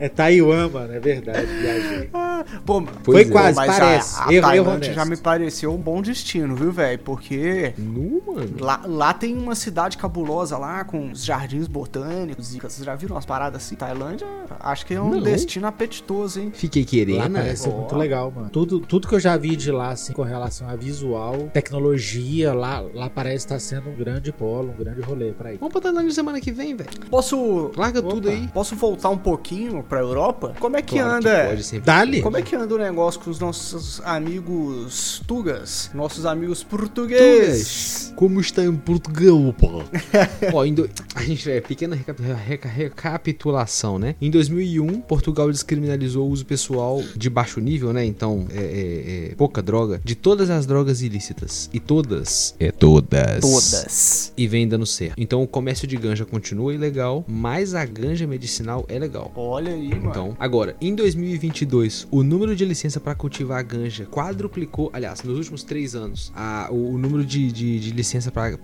[0.00, 1.46] É Taiwan, mano, é verdade.
[1.46, 2.08] viajei.
[2.14, 3.24] Ah, Pô, Pois Foi é.
[3.24, 4.20] quase, mas a- parece.
[4.22, 4.94] A, Erro- erro honesto.
[4.94, 6.98] já me pareceu um bom destino, viu, velho?
[7.00, 8.54] Porque nu, mano.
[8.60, 12.54] Lá, lá tem uma cidade cabulosa lá, com os jardins botânicos.
[12.54, 13.74] E vocês já viram umas paradas assim?
[13.76, 14.26] Tailândia,
[14.60, 15.20] acho que é um Não.
[15.20, 16.50] destino apetitoso, hein?
[16.54, 17.18] Fiquei querendo.
[17.18, 17.72] Lá parece ser Ó.
[17.76, 18.48] muito legal, mano.
[18.50, 22.80] Tudo, tudo que eu já vi de lá, assim, com relação a visual, tecnologia, lá,
[22.94, 25.58] lá parece estar sendo um grande polo, um grande rolê pra ir.
[25.58, 26.88] Vamos pra Tailândia semana que vem, velho.
[27.10, 27.70] Posso.
[27.76, 28.08] Larga Opa.
[28.08, 28.48] tudo aí.
[28.48, 30.54] Posso voltar um pouquinho pra Europa?
[30.58, 31.46] Como é que Claro anda?
[31.48, 31.84] pode sempre.
[31.86, 32.22] Dali?
[32.22, 35.90] Como é que anda o negócio com os nossos amigos tugas?
[35.92, 38.12] Nossos amigos portugueses?
[38.16, 39.82] Como está em Portugal, pô?
[40.52, 44.14] Ó, em do- a gente é pequena reca- reca- recapitulação, né?
[44.20, 48.04] Em 2001, Portugal descriminalizou o uso pessoal de baixo nível, né?
[48.04, 51.68] Então, é, é- é pouca droga, de todas as drogas ilícitas.
[51.72, 52.54] E todas.
[52.58, 53.40] É todas.
[53.40, 54.32] Todas.
[54.36, 55.14] E vem dando certo.
[55.18, 59.32] Então, o comércio de ganja continua ilegal, mas a ganja medicinal é legal.
[59.34, 60.08] Olha aí, mano.
[60.10, 64.90] Então, agora, em 2022, o número de licença para cultivar ganja quadruplicou.
[64.92, 68.56] Aliás, nos últimos três anos, a- o, o número de, de, de licença para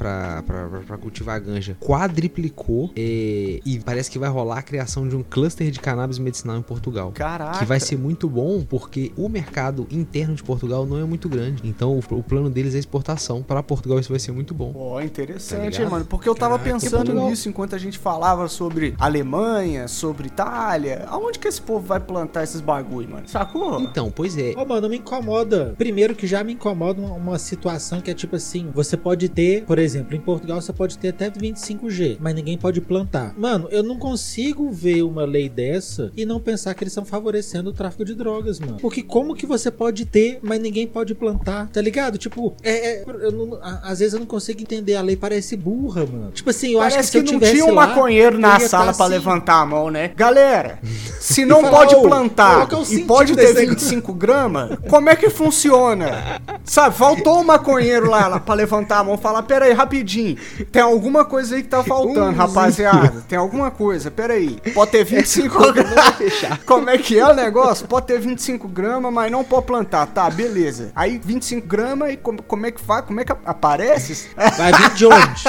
[1.00, 2.90] cultivar ganja quadriplicou.
[2.96, 6.62] é, e parece que vai rolar a criação de um cluster de cannabis medicinal em
[6.62, 7.12] Portugal.
[7.12, 7.59] Caraca.
[7.61, 11.62] Que vai ser muito bom porque o mercado interno de Portugal não é muito grande.
[11.64, 13.42] Então, o, o plano deles é exportação.
[13.42, 14.72] Para Portugal, isso vai ser muito bom.
[14.74, 16.04] Ó, Tá interessante, hein, mano.
[16.04, 17.30] Porque eu tava Caraca, pensando Portugal.
[17.30, 21.04] nisso enquanto a gente falava sobre Alemanha, sobre Itália.
[21.09, 23.28] Aonde que esse povo vai plantar esses bagulho, mano?
[23.28, 23.80] Sacou?
[23.80, 24.54] Então, pois é.
[24.57, 25.74] Ô, mano, me incomoda.
[25.78, 29.64] Primeiro que já me incomoda uma, uma situação que é tipo assim: você pode ter,
[29.64, 33.35] por exemplo, em Portugal você pode ter até 25G, mas ninguém pode plantar.
[33.37, 37.70] Mano, eu não consigo ver uma lei dessa e não pensar que eles estão favorecendo
[37.70, 38.79] o tráfico de drogas, mano.
[38.81, 41.68] Porque como que você pode ter, mas ninguém pode plantar?
[41.73, 42.18] Tá ligado?
[42.18, 43.03] Tipo, é.
[43.03, 44.94] é- não- a- às vezes eu não consigo entender.
[44.97, 46.31] A lei parece burra, mano.
[46.33, 48.59] Tipo assim, eu acho que Parece se que, eu não tinha um lá, maconheiro na
[48.61, 49.14] sala tá pra assim.
[49.14, 50.12] levantar a mão, né?
[50.16, 50.79] Galera,
[51.20, 55.09] se não falar, pode "Ô, plantar é e pode ter desse negócio?" 25 gramas, como
[55.11, 56.40] é que funciona?
[56.64, 60.37] Sabe, faltou um maconheiro lá, lá pra levantar a mão e falar: Pera aí, rapidinho,
[60.70, 63.23] tem alguma coisa aí que tá faltando, rapaziada.
[63.29, 64.59] Tem alguma coisa, pera aí.
[64.73, 66.25] Pode ter 25 gramas.
[66.67, 67.87] Como é que é o negócio?
[67.87, 70.07] Pode ter 25 gramas, mas não pode plantar.
[70.07, 70.91] Tá, beleza.
[70.95, 73.05] Aí 25 gramas e como, como é que faz?
[73.05, 74.29] Como é que aparece?
[74.57, 75.43] Vai vir de onde?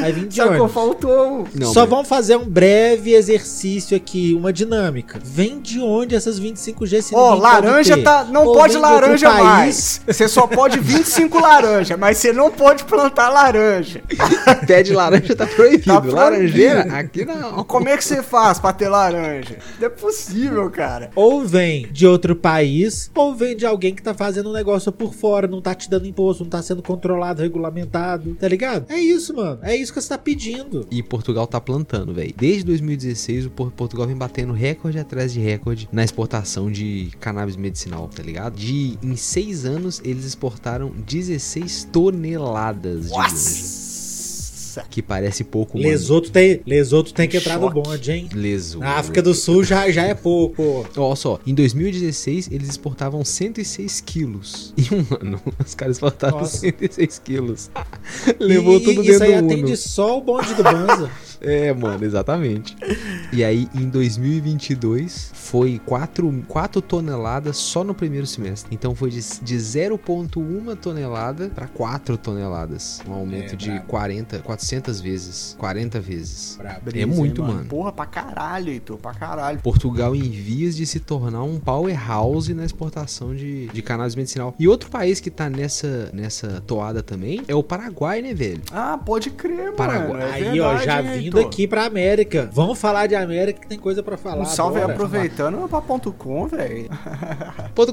[0.00, 0.64] Vai vir de Sacou?
[0.64, 0.72] onde?
[0.72, 1.48] Faltou.
[1.54, 5.18] Não, Só mas- vamos fazer um breve exercício aqui, uma dinâmica.
[5.22, 8.02] Vem de onde essas 25G se Ó, pode laranja ter?
[8.02, 8.24] tá.
[8.24, 10.00] Não Ou pode laranja mais.
[10.06, 14.02] Você só pode 25 laranja, mas você não pode plantar laranja.
[14.66, 15.84] Pé de laranja tá proibido.
[15.84, 16.16] Tá proibido.
[16.16, 17.58] Laranjeira, aqui não.
[17.70, 19.58] Como é, que você faz pra ter laranja?
[19.78, 21.10] Não é possível, cara.
[21.14, 25.14] Ou vem de outro país, ou vem de alguém que tá fazendo um negócio por
[25.14, 28.86] fora, não tá te dando imposto, não tá sendo controlado, regulamentado, tá ligado?
[28.90, 29.58] É isso, mano.
[29.62, 30.86] É isso que você tá pedindo.
[30.90, 32.34] E Portugal tá plantando, velho.
[32.36, 37.56] Desde 2016, o Por- Portugal vem batendo recorde atrás de recorde na exportação de cannabis
[37.56, 38.56] medicinal, tá ligado?
[38.56, 43.79] De em seis anos, eles exportaram 16 toneladas de ganja.
[44.70, 44.84] Nossa.
[44.88, 45.88] Que parece pouco, mano.
[45.90, 48.28] Lesoto tem, Lesoto tem que entrar no bonde, hein?
[48.32, 48.78] Leso.
[48.78, 50.86] Na África do Sul já, já é pouco.
[50.96, 54.72] Olha só, em 2016 eles exportavam 106 quilos.
[54.78, 56.58] Em um ano, os caras exportaram Nossa.
[56.58, 57.70] 106 quilos.
[58.38, 59.52] Levou E- tudo Isso dentro aí do Uno.
[59.52, 61.10] atende só o bonde do Banza.
[61.40, 62.76] É, mano, exatamente.
[63.32, 68.74] E aí, em 2022, foi 4, 4 toneladas só no primeiro semestre.
[68.74, 73.00] Então foi de, de 0,1 tonelada para 4 toneladas.
[73.08, 73.86] Um aumento É, de brabo.
[73.86, 75.56] 40, 400 vezes.
[75.58, 76.56] 40 vezes.
[76.58, 76.90] Brabo.
[76.94, 77.64] É muito, hein, mano.
[77.66, 79.58] Porra, pra caralho, Heitor, pra caralho.
[79.60, 84.54] Portugal em vias de se tornar um powerhouse na exportação de, de cannabis medicinal.
[84.58, 88.60] E outro país que tá nessa, nessa toada também é o Paraguai, né, velho?
[88.72, 89.72] Ah, pode crer, mano.
[89.74, 90.42] Paraguai.
[90.42, 92.48] é Aí, ó, já hein, vindo aqui pra América.
[92.52, 94.42] Vamos falar de América que tem coisa pra falar.
[94.42, 94.94] Um salve aí bora.
[94.94, 96.90] aproveitando pra ponto .com, velho.
[97.74, 97.92] Ponto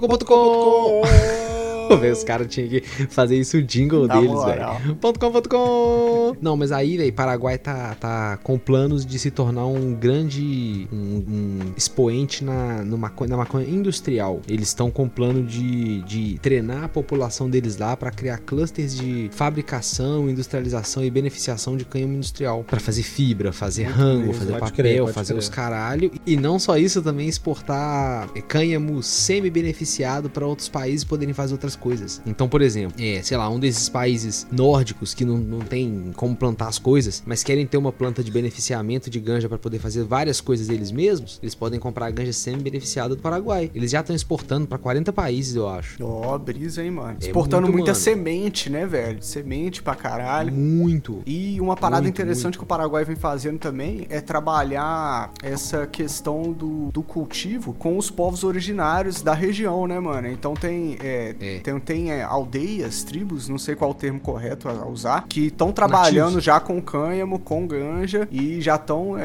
[2.12, 4.96] os caras tinham que fazer isso o jingle deles, velho.
[4.96, 6.36] Ponto com, ponto com.
[6.42, 10.98] Não, mas aí, velho, Paraguai tá, tá com planos de se tornar um grande um,
[10.98, 14.42] um expoente na, no maconha, na maconha industrial.
[14.48, 19.30] Eles estão com plano de, de treinar a população deles lá pra criar clusters de
[19.32, 22.64] fabricação, industrialização e beneficiação de cânhamo industrial.
[22.64, 25.40] Pra fazer fibra, fazer Muito rango, bem, fazer pode papel, crer, fazer crer.
[25.40, 26.12] os caralho.
[26.26, 32.22] E não só isso, também exportar cânhamo semi-beneficiado para outros países poderem fazer outras coisas.
[32.26, 36.36] Então, por exemplo, é, sei lá, um desses países nórdicos que não, não tem como
[36.36, 40.04] plantar as coisas, mas querem ter uma planta de beneficiamento de ganja para poder fazer
[40.04, 43.72] várias coisas eles mesmos, eles podem comprar a ganja semi-beneficiada do Paraguai.
[43.74, 46.04] Eles já estão exportando para 40 países, eu acho.
[46.04, 47.18] Ó, brisa, hein, mano.
[47.22, 48.04] É Exportando muito, muita mano.
[48.04, 49.22] semente, né, velho?
[49.22, 50.54] Semente pra caralho.
[50.54, 51.22] Muito.
[51.26, 52.58] E uma parada Muito, interessante muito.
[52.60, 58.10] que o Paraguai vem fazendo também é trabalhar essa questão do, do cultivo com os
[58.10, 60.28] povos originários da região, né, mano?
[60.28, 61.60] Então tem, é, É.
[61.68, 65.72] tem, tem é, aldeias, tribos, não sei qual o termo correto a usar, que estão
[65.72, 66.44] trabalhando Nativos.
[66.44, 69.16] já com cânhamo, com ganja e já estão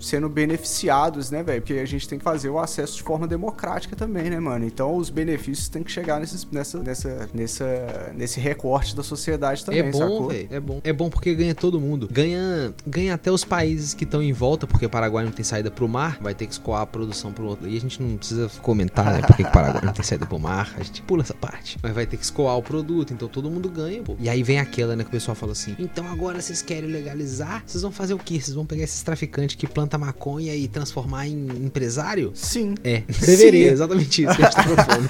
[0.00, 1.60] sendo beneficiados, né, velho?
[1.60, 4.64] Porque a gente tem que fazer o acesso de forma democrática também, né, mano?
[4.64, 9.80] Então os benefícios têm que chegar nesses, nessa, nessa, nessa, nesse recorte da sociedade também,
[9.80, 10.28] é bom, sacou?
[10.28, 10.48] velho.
[10.50, 10.80] É bom.
[10.82, 12.08] É bom porque ganha todo mundo.
[12.10, 15.70] Ganha, ganha até os países que estão em volta, porque o Paraguai não tem saída
[15.70, 17.68] pro mar, vai ter que escoar a produção pro outro.
[17.68, 19.20] E a gente não precisa comentar, né?
[19.20, 20.74] Porque que o Paraguai não tem saída pro mar.
[20.76, 21.78] A gente pula essa parte.
[21.84, 24.16] Mas vai ter que escoar o produto, então todo mundo ganha, pô.
[24.18, 27.62] E aí vem aquela, né, que o pessoal fala assim: então agora vocês querem legalizar?
[27.66, 28.40] Vocês vão fazer o quê?
[28.40, 32.32] Vocês vão pegar esses traficantes que plantam maconha e transformar em empresário?
[32.34, 32.74] Sim.
[32.82, 33.64] É, Deveria.
[33.64, 35.08] Sim, é exatamente isso que a gente tá propondo.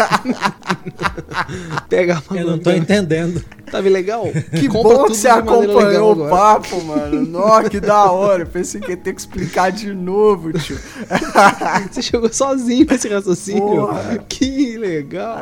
[1.88, 3.44] Pega a Eu não tô entendendo.
[3.74, 4.26] Tá bem legal?
[4.56, 7.22] Que Compra bom que você acompanhou o papo, mano.
[7.26, 8.44] Nó, que da hora.
[8.44, 10.78] Eu pensei que ia ter que explicar de novo, tio.
[11.90, 13.60] Você chegou sozinho nesse raciocínio.
[13.62, 14.24] Porra.
[14.28, 15.38] Que legal.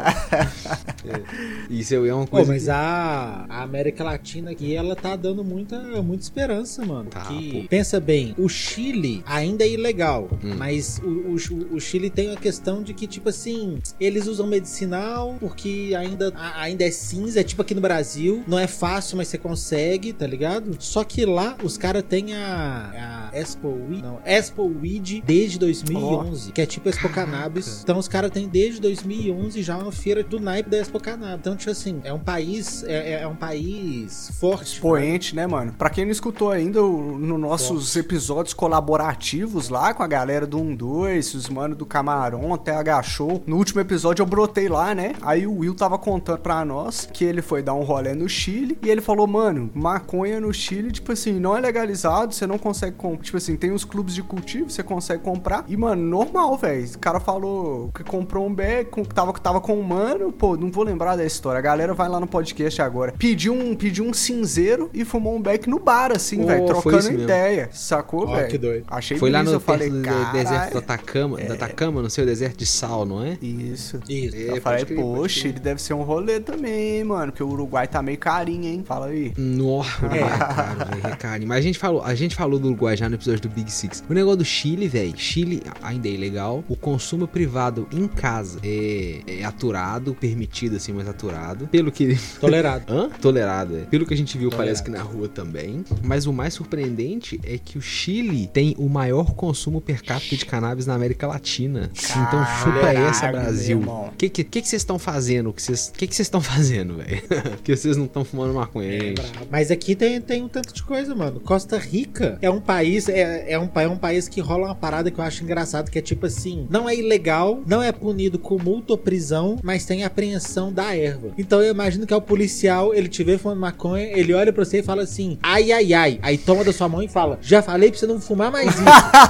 [1.04, 1.20] É.
[1.68, 2.52] Isso é uma Pô, coisa.
[2.52, 7.10] mas que- a, América Latina aqui, ela tá dando muita, muita esperança, mano.
[7.10, 7.68] Tá, que, pô.
[7.68, 10.54] pensa bem, o Chile ainda é ilegal, Hum.
[10.56, 15.36] mas o, o, o Chile tem a questão de que, tipo assim, eles usam medicinal
[15.38, 19.38] porque ainda, ainda é cinza, é tipo aqui no Brasil, não é fácil, mas você
[19.38, 20.76] consegue, tá ligado?
[20.78, 26.52] Só que lá os caras têm a, a Expo Weed, não, Expo Weed desde 2011,
[26.52, 27.80] que é tipo Expo Cannabis.
[27.82, 31.38] Então os caras têm desde 2011 já uma feira do naipe da Expo Cannabis.
[31.40, 34.74] Então, tipo assim, é um país, é, é um país forte.
[34.74, 35.72] Expoente, né, mano?
[35.72, 40.58] Pra quem não escutou ainda, o- no nossos episódios colaborativos lá com a galera do
[40.58, 43.42] 1-2, os mano do Camarão, TH Show.
[43.46, 45.14] No último episódio eu brotei lá, né?
[45.22, 48.78] Aí o Will tava contando pra nós que ele foi dar um rolê no Chile
[48.82, 52.96] e ele falou, mano, maconha no Chile, tipo assim, não é legalizado, você não consegue
[52.96, 53.22] comprar.
[53.24, 55.64] Tipo assim, tem uns clubes de cultivo, você consegue comprar.
[55.68, 56.86] E, mano, normal, velho.
[56.94, 60.56] O cara falou que comprou um bag, com- que tava, tava com um mano, pô,
[60.56, 61.58] não vou lembrar da história.
[61.58, 63.12] A galera vai lá no podcast agora.
[63.18, 66.98] Pediu um, pediu um cinzeiro e fumou um beck no bar, assim, Oh, velho, trocando
[66.98, 67.24] isso mesmo.
[67.24, 67.68] ideia.
[67.72, 68.48] Sacou, Ó, velho?
[68.48, 68.84] que doido.
[68.88, 72.10] Achei Foi lá no eu falei, perto do "Caralho." deserto do Atacama, da Atacama, não
[72.10, 73.36] sei, o deserto de sal, não é?
[73.42, 74.00] Isso.
[74.08, 74.36] Isso.
[74.36, 75.28] É, eu falei, crer.
[75.28, 77.32] Chile deve ser um rolê também, hein, mano.
[77.32, 78.82] Porque o Uruguai tá meio carinho, hein?
[78.86, 79.32] Fala aí.
[79.36, 81.46] Nossa, é caro, velho, é caro.
[81.46, 84.02] Mas a gente, falou, a gente falou do Uruguai já no episódio do Big Six.
[84.08, 86.64] O negócio do Chile, velho, Chile ainda é ilegal.
[86.68, 91.68] O consumo privado em casa é, é aturado, permitido assim, mas aturado.
[91.68, 92.16] Pelo que...
[92.40, 92.84] Tolerado.
[92.92, 93.10] Hã?
[93.20, 93.80] Tolerado, é.
[93.82, 94.66] Pelo que a gente viu, Tolerado.
[94.66, 95.84] parece que na rua também.
[96.02, 100.46] Mas o mais surpreendente é que o Chile tem o maior consumo per capita de
[100.46, 101.90] cannabis na América Latina.
[101.92, 103.78] então chupa Caralho, essa, meu Brasil.
[103.78, 104.06] irmão.
[104.08, 105.52] O que que que que vocês estão fazendo?
[105.52, 107.22] Que vocês que que vocês estão fazendo, velho?
[107.82, 109.14] vocês não estão fumando maconha, É.
[109.50, 111.40] Mas aqui tem, tem um tanto de coisa, mano.
[111.40, 115.10] Costa Rica é um país, é, é, um, é um país que rola uma parada
[115.10, 118.58] que eu acho engraçado, que é tipo assim, não é ilegal, não é punido com
[118.58, 121.30] multa ou prisão, mas tem apreensão da erva.
[121.36, 124.64] Então eu imagino que é o policial, ele te vê fumando maconha, ele olha pra
[124.64, 126.18] você e fala assim, ai, ai, ai.
[126.22, 128.82] Aí toma da sua mão e fala, já falei pra você não fumar mais isso,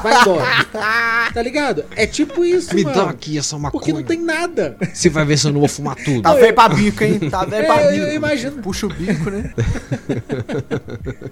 [0.02, 0.44] vai embora.
[1.32, 1.84] tá ligado?
[1.96, 2.94] É tipo isso, Me mano.
[2.96, 3.70] dá aqui essa maconha.
[3.72, 4.76] Porque não tem nada.
[4.92, 6.22] Você vai ver se eu não vou fumar tudo.
[6.22, 7.18] Tá velho pra bico, hein?
[7.30, 8.04] Tá velho pra É, bico.
[8.04, 8.41] eu imagino.
[8.50, 9.52] Puxa o bico, né?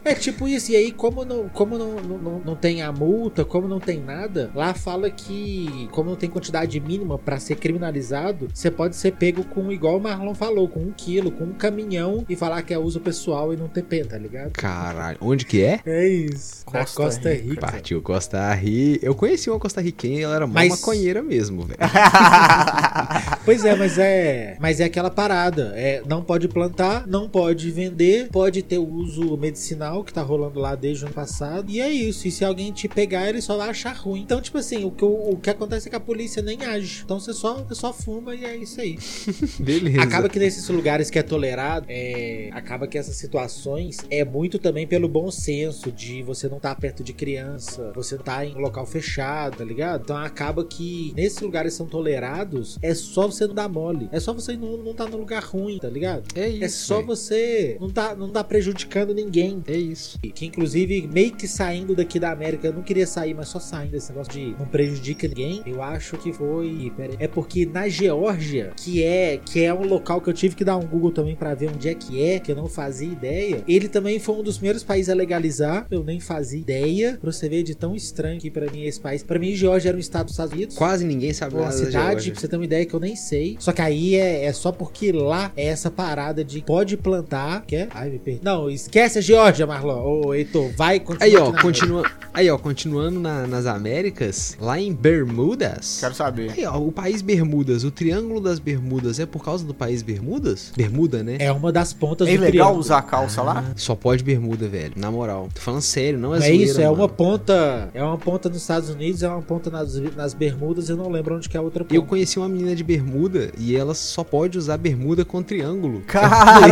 [0.04, 3.68] É tipo isso, e aí como não, como não, não, não, tem a multa, como
[3.68, 8.70] não tem nada, lá fala que como não tem quantidade mínima pra ser criminalizado, você
[8.70, 12.36] pode ser pego com, igual o Marlon falou, com um quilo, com um caminhão e
[12.36, 14.50] falar que é uso pessoal e não ter pena, tá ligado?
[14.52, 15.80] Caralho, onde que é?
[15.84, 16.64] É isso.
[16.72, 17.44] Na Costa Costa Rica.
[17.50, 17.60] Rica.
[17.60, 19.04] Partiu Costa Rica.
[19.06, 21.78] Eu conheci uma Costa Riquenha, ela era mó Mas- maconheira mesmo, velho.
[23.44, 28.28] Pois é, mas é, mas é aquela parada, é, não pode plantar, não pode vender,
[28.30, 31.70] pode ter uso medicinal que tá rolando lá desde o ano passado.
[31.70, 34.20] E é isso, e se alguém te pegar, ele só vai achar ruim.
[34.22, 37.02] Então, tipo assim, o que, o, o que acontece é que a polícia nem age.
[37.04, 38.98] Então você só, você só fuma e é isso aí.
[39.58, 40.02] Beleza.
[40.02, 44.86] Acaba que nesses lugares que é tolerado, é, acaba que essas situações é muito também
[44.86, 48.86] pelo bom senso de você não estar perto de criança, você tá em um local
[48.86, 50.02] fechado, tá ligado?
[50.04, 54.08] Então acaba que nesses lugares são tolerados, é só você não dar mole.
[54.12, 56.24] É só você não, não tá no lugar ruim, tá ligado?
[56.34, 56.64] É isso.
[56.64, 59.62] É só você não tá, não tá prejudicando ninguém.
[59.66, 60.18] É isso.
[60.18, 63.92] Que inclusive, meio que saindo daqui da América, eu não queria sair, mas só saindo
[63.92, 65.62] desse negócio de não prejudica ninguém.
[65.66, 66.92] Eu acho que foi.
[66.96, 67.16] pera aí.
[67.20, 70.76] é porque na Geórgia, que é que é um local que eu tive que dar
[70.76, 73.62] um Google também pra ver onde é que é, que eu não fazia ideia.
[73.68, 75.86] Ele também foi um dos primeiros países a legalizar.
[75.90, 77.18] Eu nem fazia ideia.
[77.20, 79.22] Pra você ver de tão estranho que pra mim é esse país.
[79.22, 80.76] Pra mim, Geórgia era um estado dos Estados Unidos.
[80.76, 82.32] Quase ninguém sabe Uma nada da cidade, Geórgia.
[82.32, 83.56] pra você ter uma ideia que eu nem sei.
[83.58, 87.62] Só que aí é, é só porque lá é essa parada de pode plantar.
[87.66, 87.88] Quer?
[87.94, 88.40] Ai, me perdi.
[88.42, 90.00] Não, esquece a Geórgia, Marlon.
[90.26, 91.26] Ô, Heitor, vai continuar.
[91.26, 92.02] Aí, ó, continua,
[92.34, 95.98] aí, ó, continuando na- nas Américas, lá em Bermudas.
[96.00, 96.52] Quero saber.
[96.56, 100.72] Aí, ó, o país Bermudas, o Triângulo das Bermudas é por causa do país Bermudas?
[100.76, 101.36] Bermuda, né?
[101.38, 102.78] É uma das pontas É do triângulo.
[102.78, 103.64] usar calça lá?
[103.76, 104.92] Só pode bermuda, velho.
[104.96, 105.48] Na moral.
[105.54, 106.96] Tô falando sério, não é É zoeira, isso, é mano.
[106.96, 107.88] uma ponta.
[107.94, 111.36] É uma ponta nos Estados Unidos, é uma ponta nas, nas Bermudas, eu não lembro
[111.36, 111.94] onde que é a outra ponta.
[111.94, 116.02] Eu conheci uma menina de bermuda e ela só pode usar bermuda com triângulo.
[116.06, 116.69] Caralho,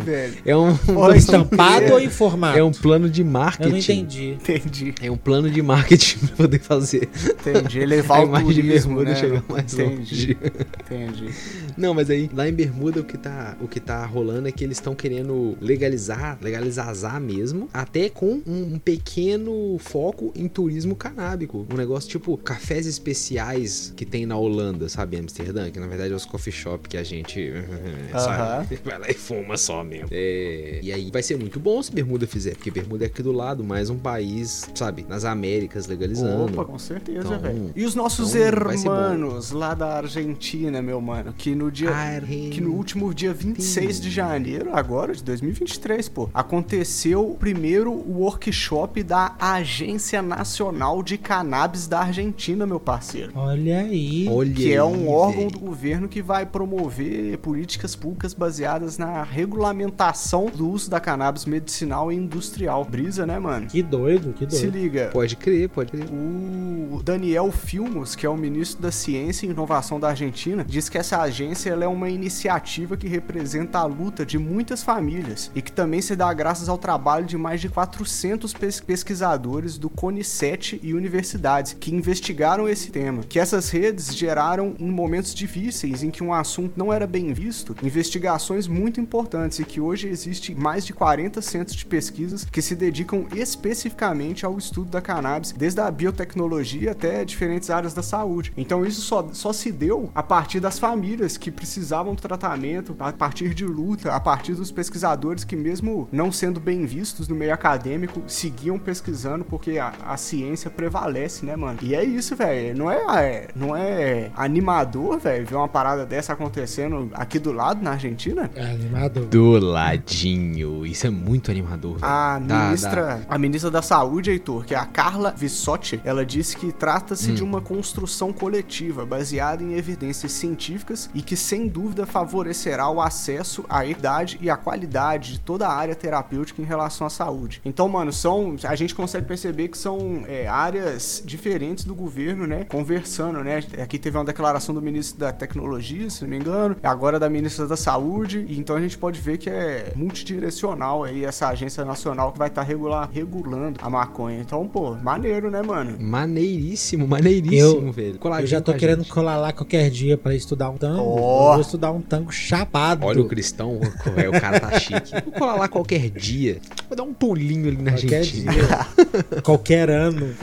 [0.00, 0.36] velho.
[0.44, 2.58] É um, Foi Estampado ou em formato?
[2.58, 3.70] é um plano de Eu marketing.
[3.70, 4.30] não entendi.
[4.32, 7.08] Entendi, É um plano de marketing pra poder fazer
[7.46, 7.84] entendi.
[7.84, 9.16] Levar a o imagem de turismo, bermuda né?
[9.20, 10.38] chegar mais entendi, longe.
[10.84, 11.30] entendi.
[11.76, 14.64] Não, mas aí, lá em Bermuda, o que tá, o que tá rolando é que
[14.64, 21.66] eles estão querendo legalizar, legalizar mesmo, até com um, um pequeno foco em turismo canábico.
[21.72, 26.16] Um negócio tipo cafés especiais que tem na Holanda, sabe, Amsterdã, que na verdade é
[26.16, 27.52] os coffee shop que a gente
[28.12, 30.08] sabe, vai lá e fuma só mesmo.
[30.10, 33.32] É, e aí vai ser muito bom se Bermuda fizer, porque Bermuda é aqui do
[33.32, 36.44] lado, mais um país, sabe, nas Américas legalizando.
[36.52, 37.70] Opa, com certeza, Então, velho.
[37.74, 38.52] E os nossos então ser
[38.84, 38.94] bom.
[38.94, 42.54] hermanos lá da Argentina, meu mano, que no dia Argentina.
[42.54, 49.02] que no último dia 26 de janeiro, agora de 2023, pô, aconteceu o primeiro workshop
[49.02, 53.32] da Agência Nacional de Cannabis da Argentina, meu parceiro.
[53.34, 54.26] Olha aí.
[54.28, 55.50] Olha Que é um aí, órgão velho.
[55.52, 62.10] do governo que vai promover políticas públicas baseadas na regulamentação do uso da cannabis medicinal
[62.12, 62.84] e industrial.
[62.84, 63.66] Brisa, né, mano?
[63.66, 64.74] Que doido, que Se doido.
[64.78, 65.10] liga.
[65.12, 66.06] Pode crer, pode crer.
[66.10, 70.98] O Daniel Filmos, que é o ministro da Ciência e Inovação da Argentina, diz que
[70.98, 76.00] essa agência é uma iniciativa que representa a luta de muitas famílias e que também
[76.00, 81.74] se dá graças ao trabalho de mais de 400 pes- pesquisadores do CONICET e universidades
[81.78, 83.22] que investigaram esse tema.
[83.28, 87.74] Que essas redes geraram em momentos difíceis em que um assunto não era bem visto,
[87.82, 92.74] investigações muito importantes e que hoje existe mais de 40 centros de pesquisas que se
[92.74, 98.52] dedicam especificamente ao estudo da cannabis, desde a biotecnologia até diferentes áreas da saúde.
[98.56, 103.12] Então isso só, só se deu a partir das famílias que precisavam do tratamento, a
[103.12, 107.52] partir de luta, a partir dos pesquisadores que mesmo não sendo bem vistos no meio
[107.52, 111.78] acadêmico, seguiam pesquisando porque a, a ciência prevalece, né, mano?
[111.82, 112.76] E é isso, velho.
[112.76, 117.82] Não é, é- não é animador, velho, ver uma parada dessa acontecendo aqui do lado
[117.82, 118.50] na Argentina?
[118.54, 119.24] É Animador.
[119.26, 120.84] Do ladinho.
[120.86, 121.98] Isso é muito animador.
[122.02, 126.56] A Dá- ministra, a ministra da Saúde, Heitor, que é a Carla Vissotti, ela disse
[126.56, 127.34] que trata-se Hum.
[127.34, 133.64] de uma construção coletiva baseada em evidências científicas e que sem dúvida favorecerá o acesso
[133.68, 137.60] à equidade e à qualidade de toda a área terapêutica em relação à saúde.
[137.64, 142.64] Então, mano, são a gente consegue perceber que são é, áreas diferentes do governo, né,
[142.64, 143.62] conversando, né?
[143.82, 147.66] Aqui teve uma declaração do ministro da Tecnologia, se não me engano, agora da ministra
[147.66, 152.32] da Saúde, e então a gente pode ver que é multidirecional aí essa agência nacional
[152.32, 154.40] que vai estar regular, regulando a maconha.
[154.40, 155.96] Então, pô, maneiro, né, mano?
[156.00, 158.18] Maneiríssimo, maneiríssimo, Eu- velho.
[158.40, 159.12] Eu já tô querendo gente.
[159.12, 161.00] colar lá qualquer dia pra estudar um tango.
[161.00, 161.46] Ó.
[161.50, 163.06] Eu vou estudar um tango chapado.
[163.06, 163.78] Olha o cristão,
[164.16, 165.12] velho, o cara tá chique.
[165.24, 166.58] Vou colar lá qualquer dia.
[166.88, 168.52] Vou dar um pulinho ali na Qualquer Argentina.
[168.52, 169.42] dia.
[169.44, 170.34] qualquer ano.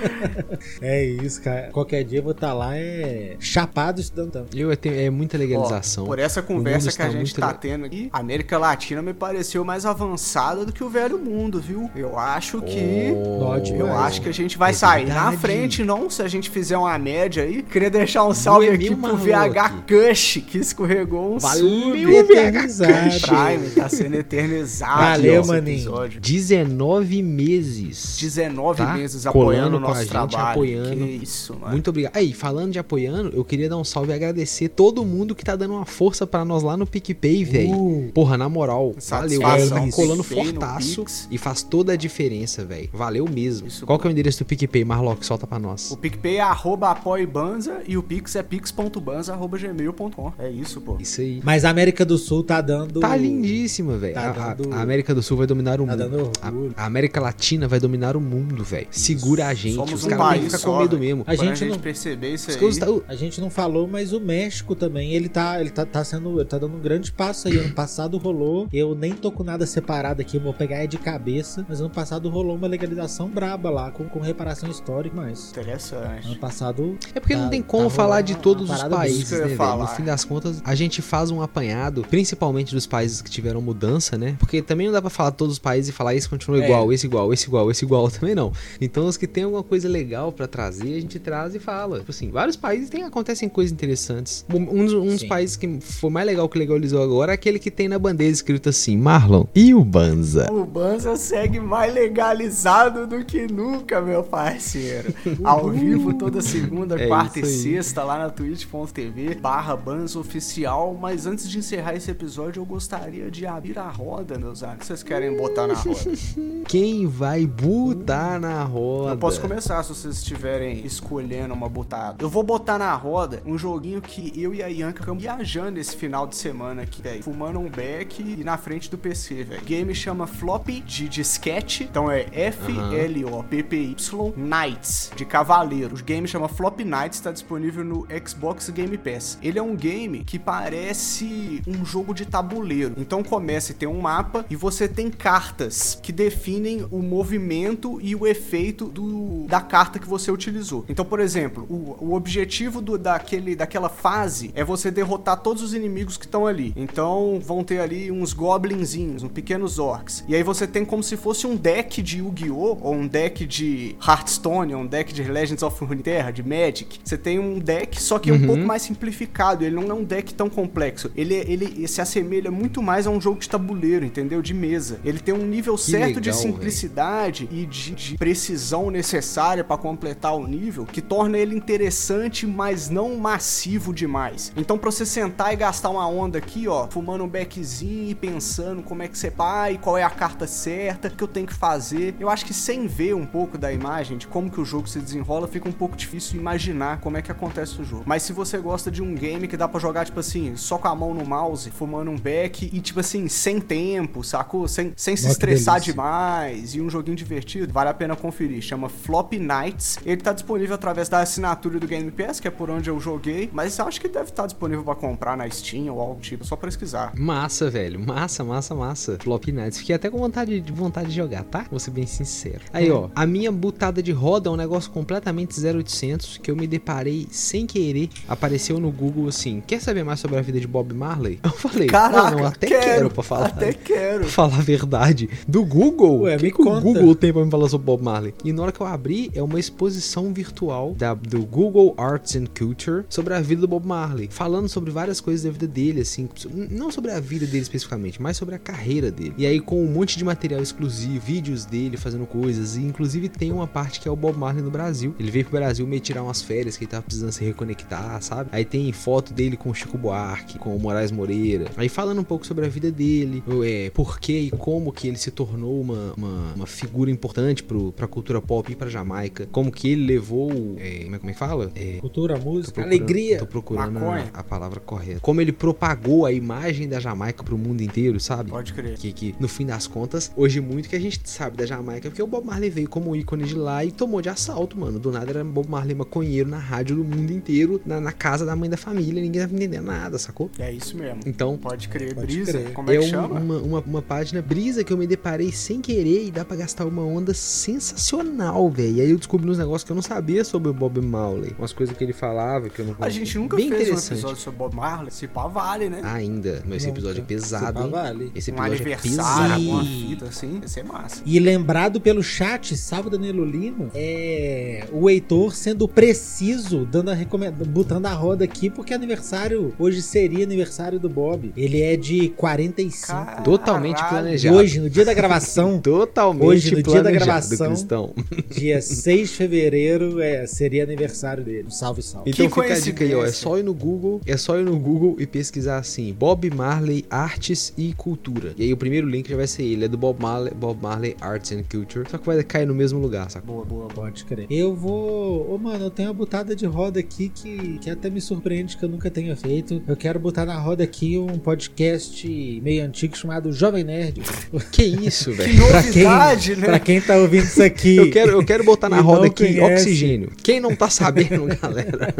[0.80, 1.68] é isso, cara.
[1.72, 4.48] Qualquer dia eu vou estar lá é chapado estudando tango.
[4.54, 6.04] Eu tenho, é muita legalização.
[6.04, 9.12] Ó, por essa conversa que a gente muito tá tendo aqui, a América Latina me
[9.14, 11.90] pareceu mais avançada do que o velho mundo, viu?
[11.94, 13.12] Eu acho que.
[13.38, 15.36] Pode, Eu acho que a gente vai É sair na verdade.
[15.38, 17.62] frente, não, se a gente fizer uma média aí.
[17.62, 19.16] Queria deixar um salve é aqui pro?
[19.16, 21.96] VH Cush, que escorregou um Valeu.
[22.20, 23.20] Eternizado.
[23.20, 25.00] Prime, tá sendo eternizado.
[25.02, 25.76] Valeu, maninho.
[25.76, 26.20] episódio.
[26.20, 28.16] 19 meses.
[28.18, 30.48] 19 Tá meses apoiando o a nosso gente, trabalho.
[30.50, 30.90] apoiando.
[30.96, 31.72] Que isso, mano.
[31.72, 32.16] Muito obrigado.
[32.16, 35.56] Aí, falando de apoiando, eu queria dar um salve e agradecer todo mundo que tá
[35.56, 37.70] dando uma força pra nós lá no PicPay, velho.
[37.72, 39.00] Uh, Porra, na moral, valeu.
[39.00, 39.86] Satisfação.
[39.90, 42.88] Tá colando fortaço e faz toda a diferença, velho.
[42.92, 43.66] Valeu mesmo.
[43.68, 45.24] Isso, Qual que é o endereço do PicPay, Marlock?
[45.24, 45.90] Solta pra nós.
[45.90, 50.32] O PicPay é arroba apoibanza e o Pix é pix.banza.gmail.com.
[50.38, 50.96] É isso, pô.
[50.98, 51.40] Isso aí.
[51.44, 53.00] mas a América do Sul tá dando.
[53.00, 54.14] Tá lindíssima, velho.
[54.14, 56.08] Tá A- a, dando- a América do Sul vai dominar o Tá mundo.
[56.10, 56.30] dando
[56.76, 58.86] A, a América Latina vai dominar o mundo, velho.
[58.90, 59.74] Segura a gente.
[59.74, 61.00] Somos Os um caras só, com medo velho.
[61.00, 61.22] mesmo.
[61.26, 62.56] A Quando gente não- perceber isso aí.
[62.78, 66.38] tá- A gente não falou, mas o México também, ele tá, ele tá, tá sendo,
[66.40, 67.58] ele tá dando um grande passo aí.
[67.58, 70.98] Ano passado rolou, eu nem tô com nada separado aqui, eu vou pegar é de
[70.98, 76.26] cabeça, mas ano passado rolou uma legalização braba lá, com, com reparação histórica, mas Interessante.
[76.26, 76.98] ano passado...
[77.14, 79.56] É porque Tá- não tem como tá falar de todos os países, né?
[79.78, 84.16] No fim das contas, a gente faz um apanhado, principalmente dos países que tiveram mudança,
[84.18, 84.36] né?
[84.38, 86.64] Porque também não dá pra falar todos os países e falar esse continua É.
[86.64, 88.52] igual, esse igual, esse igual, esse igual, também não.
[88.80, 91.98] Então os que tem alguma coisa legal pra trazer, a gente traz e fala.
[92.00, 94.44] Tipo assim, vários países tem, acontecem coisas interessantes.
[94.52, 95.28] Um, um dos- um dos Sim.
[95.28, 98.68] países que foi mais legal que legalizou agora é aquele que tem na bandeira escrito
[98.68, 100.50] assim, Marlon, e o Banza?
[100.50, 105.12] O Banza segue mais legalizado do que nunca, meu parceiro.
[105.44, 110.96] Ao vivo toda segunda, É quarta e sexta lá na twitch.tv barra Banza Oficial.
[111.00, 114.86] Mas antes de encerrar esse episódio, eu gostaria de abrir a roda, meus amigos.
[114.86, 116.00] Vocês querem botar na roda?
[116.66, 119.12] Quem vai botar na roda?
[119.12, 122.22] Eu posso começar se vocês estiverem escolhendo uma botada.
[122.22, 125.96] Eu vou botar na roda um joguinho que eu e a Ianca ficamos viajando esse
[125.96, 127.22] final de semana aqui, velho.
[127.22, 129.62] Fumando um beck e na frente do PC, velho.
[129.64, 131.84] Game chama Floppy de disquete.
[131.84, 134.00] Então é F-L-O-P-P-Y
[134.36, 135.96] Knights, de cavaleiro.
[135.96, 139.38] O game chama Floppy Knights, está disponível no Xbox Game Pass.
[139.42, 142.94] Ele é um game que parece um jogo de tabuleiro.
[142.96, 148.14] Então começa e tem um mapa e você tem cartas que definem o movimento e
[148.14, 150.84] o efeito do, da carta que você utilizou.
[150.88, 155.74] Então, por exemplo, o, o objetivo do, daquele, daquela fase é você derrotar todos os
[155.74, 156.72] inimigos que estão ali.
[156.92, 160.24] Então vão ter ali uns goblinzinhos, uns pequenos orcs.
[160.28, 162.78] E aí você tem como se fosse um deck de Yu-Gi-Oh!
[162.80, 166.98] ou um deck de Hearthstone, ou um deck de Legends of Runeterra, de Magic.
[167.04, 168.46] Você tem um deck, só que é um Uhum.
[168.46, 169.64] pouco mais simplificado.
[169.64, 171.10] Ele não é um deck tão complexo.
[171.16, 174.40] Ele, ele se assemelha muito mais a um jogo de tabuleiro, entendeu?
[174.42, 174.98] De mesa.
[175.04, 180.34] Ele tem um nível certo de legal, simplicidade e de, de precisão necessária pra completar
[180.34, 184.52] o nível que torna ele interessante, mas não massivo demais.
[184.56, 188.82] Então, pra você sentar e gastar uma onda aqui, ó, fumando um beckzinho e pensando
[188.82, 191.54] como é que você vai, qual é a carta certa, o que eu tenho que
[191.54, 194.88] fazer, eu acho que sem ver um pouco da imagem de como que o jogo
[194.88, 198.04] se desenrola, fica um pouco difícil imaginar como é que acontece o jogo.
[198.06, 200.88] Mas se você gosta de um game que dá pra jogar, tipo assim, só com
[200.88, 204.68] a mão no mouse, fumando um beck e, tipo assim, sem tempo, sacou?
[204.68, 208.62] Sem, sem se estressar demais e um joguinho divertido, vale a pena conferir.
[208.62, 209.98] Chama Flop Nights.
[210.04, 213.50] Ele tá disponível através da assinatura do Game Pass, que é por onde eu joguei,
[213.52, 216.56] mas eu acho que deve estar disponível pra comprar na Steam ou algo tipo, só
[216.70, 217.12] pesquisar.
[217.16, 218.00] Massa, velho.
[218.00, 219.18] Massa, massa, massa.
[219.20, 219.78] Flop Nights.
[219.78, 221.66] Fiquei até com vontade de, vontade de jogar, tá?
[221.70, 222.60] Vou ser bem sincero.
[222.72, 223.08] Aí, ó.
[223.14, 227.66] A minha butada de roda é um negócio completamente 0800 que eu me deparei sem
[227.66, 228.08] querer.
[228.28, 231.40] Apareceu no Google assim: Quer saber mais sobre a vida de Bob Marley?
[231.42, 233.46] Eu falei: Caraca, "Não, até quero, pra falar.
[233.46, 234.20] Até quero.
[234.20, 235.28] Pra falar a verdade.
[235.46, 236.20] Do Google?
[236.22, 236.80] Ué, que, que o.
[236.80, 238.34] Google tem pra me falar sobre Bob Marley?
[238.44, 242.46] E na hora que eu abri, é uma exposição virtual da, do Google Arts and
[242.56, 244.28] Culture sobre a vida do Bob Marley.
[244.30, 246.28] Falando sobre várias coisas da vida dele, assim.
[246.70, 249.34] Não sobre a vida dele especificamente, mas sobre a carreira dele.
[249.36, 253.52] E aí com um monte de material exclusivo, vídeos dele fazendo coisas, e inclusive tem
[253.52, 255.14] uma parte que é o Bob Marley no Brasil.
[255.18, 258.50] Ele veio pro Brasil meio tirar umas férias que ele tava precisando se reconectar, sabe?
[258.52, 261.66] Aí tem foto dele com o Chico Buarque, com o Moraes Moreira.
[261.76, 265.16] Aí falando um pouco sobre a vida dele, é, por que e como que ele
[265.16, 269.70] se tornou uma, uma, uma figura importante pro, pra cultura pop e pra Jamaica, como
[269.70, 271.70] que ele levou, é, como é que fala?
[271.74, 273.38] É, Cultura, música, alegria.
[273.38, 275.20] Tô procurando a, a palavra correta.
[275.20, 276.49] Como ele propagou a imagem
[276.88, 278.50] da Jamaica pro mundo inteiro, sabe?
[278.50, 278.96] Pode crer.
[278.96, 282.22] Que, que, no fim das contas, hoje muito que a gente sabe da Jamaica porque
[282.22, 284.98] o Bob Marley veio como ícone de lá e tomou de assalto, mano.
[284.98, 288.54] Do nada era Bob Marley maconheiro na rádio do mundo inteiro, na, na casa da
[288.56, 290.50] mãe da família, ninguém tava entendendo nada, sacou?
[290.58, 291.20] É isso mesmo.
[291.26, 292.14] Então, Pode crer.
[292.14, 292.52] Pode Brisa.
[292.52, 292.72] crer.
[292.72, 293.38] Como é é que chama?
[293.38, 296.86] uma, uma, uma página brisa que eu me deparei sem querer e dá pra gastar
[296.86, 298.96] uma onda sensacional, velho.
[298.96, 301.54] E aí eu descobri uns negócios que eu não sabia sobre o Bob Marley.
[301.58, 304.36] Umas coisas que ele falava que eu não A gente nunca Bem fez um episódio
[304.36, 305.10] sobre Bob Marley.
[305.10, 306.00] Se pá, vale, né?
[306.04, 307.90] Ainda, mas esse episódio é pesado, hein?
[307.90, 308.32] vale.
[308.34, 309.70] Esse um episódio é aniversário, pesado.
[309.70, 310.60] uma fita assim.
[310.64, 311.22] Isso é massa.
[311.24, 317.64] E lembrado pelo chat, salve Danilo Lima, é o Heitor sendo preciso, dando a recomenda,
[317.64, 321.52] botando a roda aqui, porque aniversário, hoje seria aniversário do Bob.
[321.56, 323.06] Ele é de 45.
[323.06, 323.44] Caralho.
[323.44, 324.56] Totalmente planejado.
[324.56, 327.68] Hoje, no dia da gravação, Totalmente Hoje, no dia da planejado, gravação.
[327.68, 328.14] Cristão.
[328.48, 331.66] dia 6 de fevereiro, é, seria aniversário dele.
[331.70, 332.30] Salve, salve.
[332.30, 333.24] Então fica a dica aí, ó.
[333.24, 337.04] É só ir no Google, é só ir no Google e pesquisar assim, Bob Marley
[337.10, 338.52] Artes e Cultura.
[338.56, 341.16] E aí o primeiro link já vai ser ele, é do Bob Marley, Bob Marley
[341.20, 342.08] Arts and Culture.
[342.10, 343.46] Só que vai cair no mesmo lugar, saca?
[343.46, 343.88] Boa, boa.
[343.88, 344.46] Pode crer.
[344.50, 345.52] Eu vou.
[345.52, 348.84] Ô, mano, eu tenho uma botada de roda aqui que, que até me surpreende que
[348.84, 349.82] eu nunca tenha feito.
[349.86, 354.22] Eu quero botar na roda aqui um podcast meio antigo chamado Jovem Nerd.
[354.72, 355.56] Que isso, velho?
[355.68, 356.66] pra, quem, Novidade, né?
[356.66, 357.96] pra quem tá ouvindo isso aqui.
[357.96, 359.84] Eu quero, eu quero botar na roda aqui conhece.
[359.84, 360.30] oxigênio.
[360.42, 362.14] Quem não tá sabendo, galera?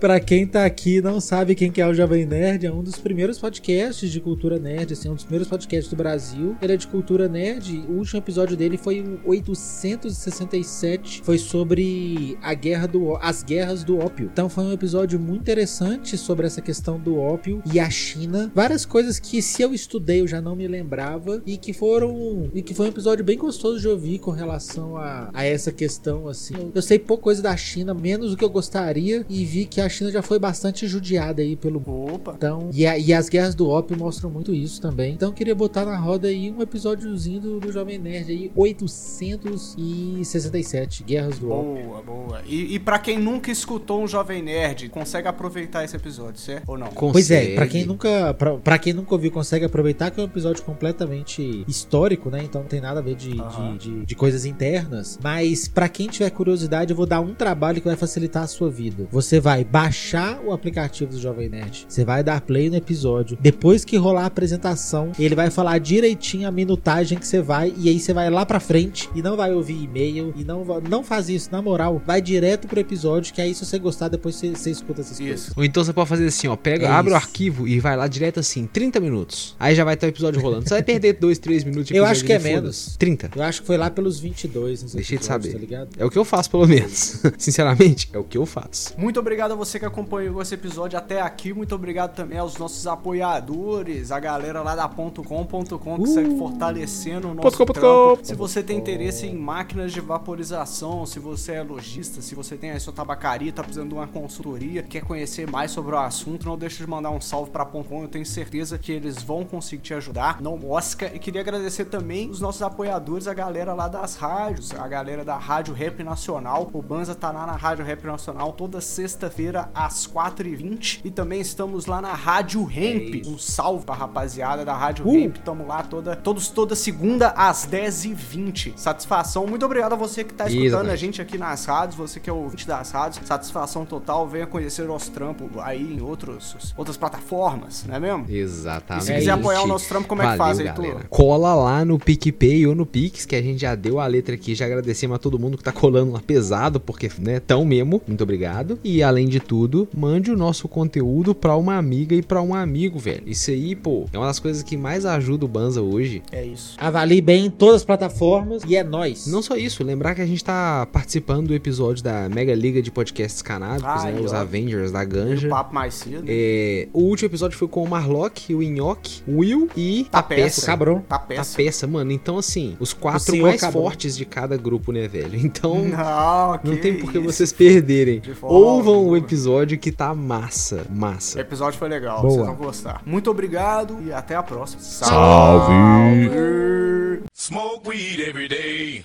[0.00, 2.82] Pra quem tá aqui e não sabe quem que é o Jovem Nerd, é um
[2.82, 6.54] dos primeiros podcasts de cultura nerd, assim, um dos primeiros podcasts do Brasil.
[6.60, 7.82] Ele é de cultura nerd.
[7.88, 13.98] O último episódio dele foi o 867, foi sobre a guerra do as guerras do
[13.98, 14.28] ópio.
[14.30, 18.52] Então foi um episódio muito interessante sobre essa questão do ópio e a China.
[18.54, 22.60] Várias coisas que se eu estudei eu já não me lembrava e que foram e
[22.60, 26.54] que foi um episódio bem gostoso de ouvir com relação a, a essa questão assim.
[26.54, 29.80] Eu, eu sei pouca coisa da China, menos do que eu gostaria e vi que
[29.80, 32.34] a China já foi bastante judiada aí pelo Opa.
[32.36, 35.14] então, e, a- e as guerras do ópio mostram muito isso também.
[35.14, 41.04] Então, eu queria botar na roda aí um episódiozinho do, do Jovem Nerd aí, 867,
[41.04, 41.84] Guerras do Ópio.
[41.84, 42.42] Boa, boa.
[42.46, 46.68] E, e pra quem nunca escutou um Jovem Nerd, consegue aproveitar esse episódio, certo?
[46.68, 46.88] Ou não?
[46.88, 47.70] Pois é, pra Consegue.
[47.72, 48.34] quem nunca
[48.64, 52.42] pra quem nunca ouviu, consegue aproveitar que é um episódio completamente histórico, né?
[52.44, 53.76] Então não tem nada a ver de, Aham.
[53.76, 55.18] de, de- de coisas internas.
[55.22, 58.70] Mas pra quem tiver curiosidade, eu vou dar um trabalho que vai facilitar a sua
[58.70, 59.06] vida.
[59.10, 61.86] Você vai baixar o aplicativo do Jovem Nerd.
[61.88, 63.36] Você vai dar play no episódio.
[63.40, 67.72] Depois que rolar a apresentação, ele vai falar direitinho a minutagem que você vai.
[67.76, 70.32] E aí você vai lá pra frente e não vai ouvir e-mail.
[70.36, 72.00] E não, não faz isso, na moral.
[72.06, 75.40] Vai direto pro episódio, que aí se você gostar, depois você, você escuta essas coisas.
[75.40, 75.52] Isso.
[75.56, 78.06] Ou então você pode fazer assim, ó, pega, É abre o arquivo e vai lá
[78.06, 79.56] direto assim, 30 minutos.
[79.58, 80.64] Aí já vai estar o episódio rolando.
[80.68, 82.60] Você vai perder 2, 3 minutos de Eu acho que é menos.
[82.60, 82.98] foda-se.
[82.98, 83.30] 30.
[83.36, 84.82] Eu acho que foi lá pelos 22.
[84.82, 85.52] nos Deixei de saber.
[85.52, 85.88] Tá ligado?
[85.98, 87.22] É o que eu faço, pelo menos.
[87.38, 88.94] Sinceramente, é o que eu faço.
[88.98, 91.52] Muito obrigado a você que acompanhou esse episódio até aqui.
[91.52, 96.08] Muito obrigado também aos nossos apoiadores, a galera lá da ponto .com, ponto .com, que
[96.08, 98.20] segue fortalecendo o nosso com, trampo.
[98.22, 102.70] Se você tem interesse em máquinas de vaporização, se você é lojista, se você tem
[102.70, 106.56] aí sua tabacaria, tá precisando de uma consultoria, quer conhecer mais sobre o assunto, não
[106.56, 108.02] deixe de mandar um salve pra ponto .com.
[108.02, 110.40] Eu tenho certeza que eles vão conseguir te ajudar.
[110.40, 111.10] Não mosca.
[111.14, 115.36] E queria agradecer também os nossos apoiadores, a galera lá das rádios, a galera da
[115.36, 116.68] Rádio Rap Nacional.
[116.72, 121.00] O Banza tá lá na Rádio Rap Nacional toda sexta-feira às 4h20.
[121.04, 123.26] E também estamos lá na Rádio Hemp.
[123.26, 125.14] Um salve pra rapaziada da Rádio Uh!
[125.16, 125.36] Hemp.
[125.44, 128.72] Tamo lá toda, todos, toda segunda às 10h20.
[128.76, 129.46] Satisfação.
[129.46, 130.92] Muito obrigado a você que tá escutando Exatamente.
[130.92, 133.26] a gente aqui nas rádios, você que é ouvinte das rádios.
[133.26, 134.26] Satisfação total.
[134.26, 138.24] Venha conhecer o nosso trampo aí em outros, outras plataformas, não é mesmo?
[138.28, 139.04] Exatamente.
[139.04, 140.84] E se quiser apoiar o nosso trampo, como é que Valeu, faz, Heitor?
[140.86, 141.06] galera.
[141.08, 144.54] Cola lá no PicPay ou no Pix, que a gente já deu a letra aqui.
[144.54, 148.00] Já agradecemos a todo mundo que tá colando lá pesado, porque, né, tão mesmo.
[148.06, 148.78] Muito obrigado.
[148.82, 152.98] E além de tudo, mande o nosso conteúdo pra uma amiga e pra um amigo,
[152.98, 153.22] velho.
[153.26, 156.22] Isso aí, pô, é uma das coisas que mais ajuda o Banza hoje.
[156.32, 156.74] É isso.
[156.78, 159.26] Avalie bem em todas as plataformas e é nóis.
[159.26, 162.90] Não só isso, lembrar que a gente tá participando do episódio da Mega Liga de
[162.90, 164.20] Podcasts Canábicos, Ai, né?
[164.20, 164.36] Os ó.
[164.36, 165.48] Avengers da O Ganja.
[165.48, 166.24] papo mais cedo.
[166.26, 170.22] É, o último episódio foi com o Marlock, o Inhoque, o Will e Tá a
[170.22, 170.42] peça.
[170.44, 170.66] Peça.
[170.66, 171.00] Cabrão.
[171.08, 171.56] Tá péssimo.
[171.56, 172.12] peça, mano.
[172.12, 173.82] Então, assim, os O quatro mais acabou.
[173.82, 175.38] fortes de cada grupo, né, velho?
[175.48, 178.20] Então, Não, não que tem por que vocês perderem.
[178.42, 181.40] Ouvam o episódio que tá massa, O massa.
[181.40, 182.20] episódio foi legal.
[182.22, 182.37] Boa.
[182.44, 183.02] Vocês vão gostar.
[183.04, 184.80] Muito obrigado e até a próxima.
[184.82, 186.28] Salve!
[186.28, 187.22] Salve.
[187.34, 189.04] Smoke weed every day.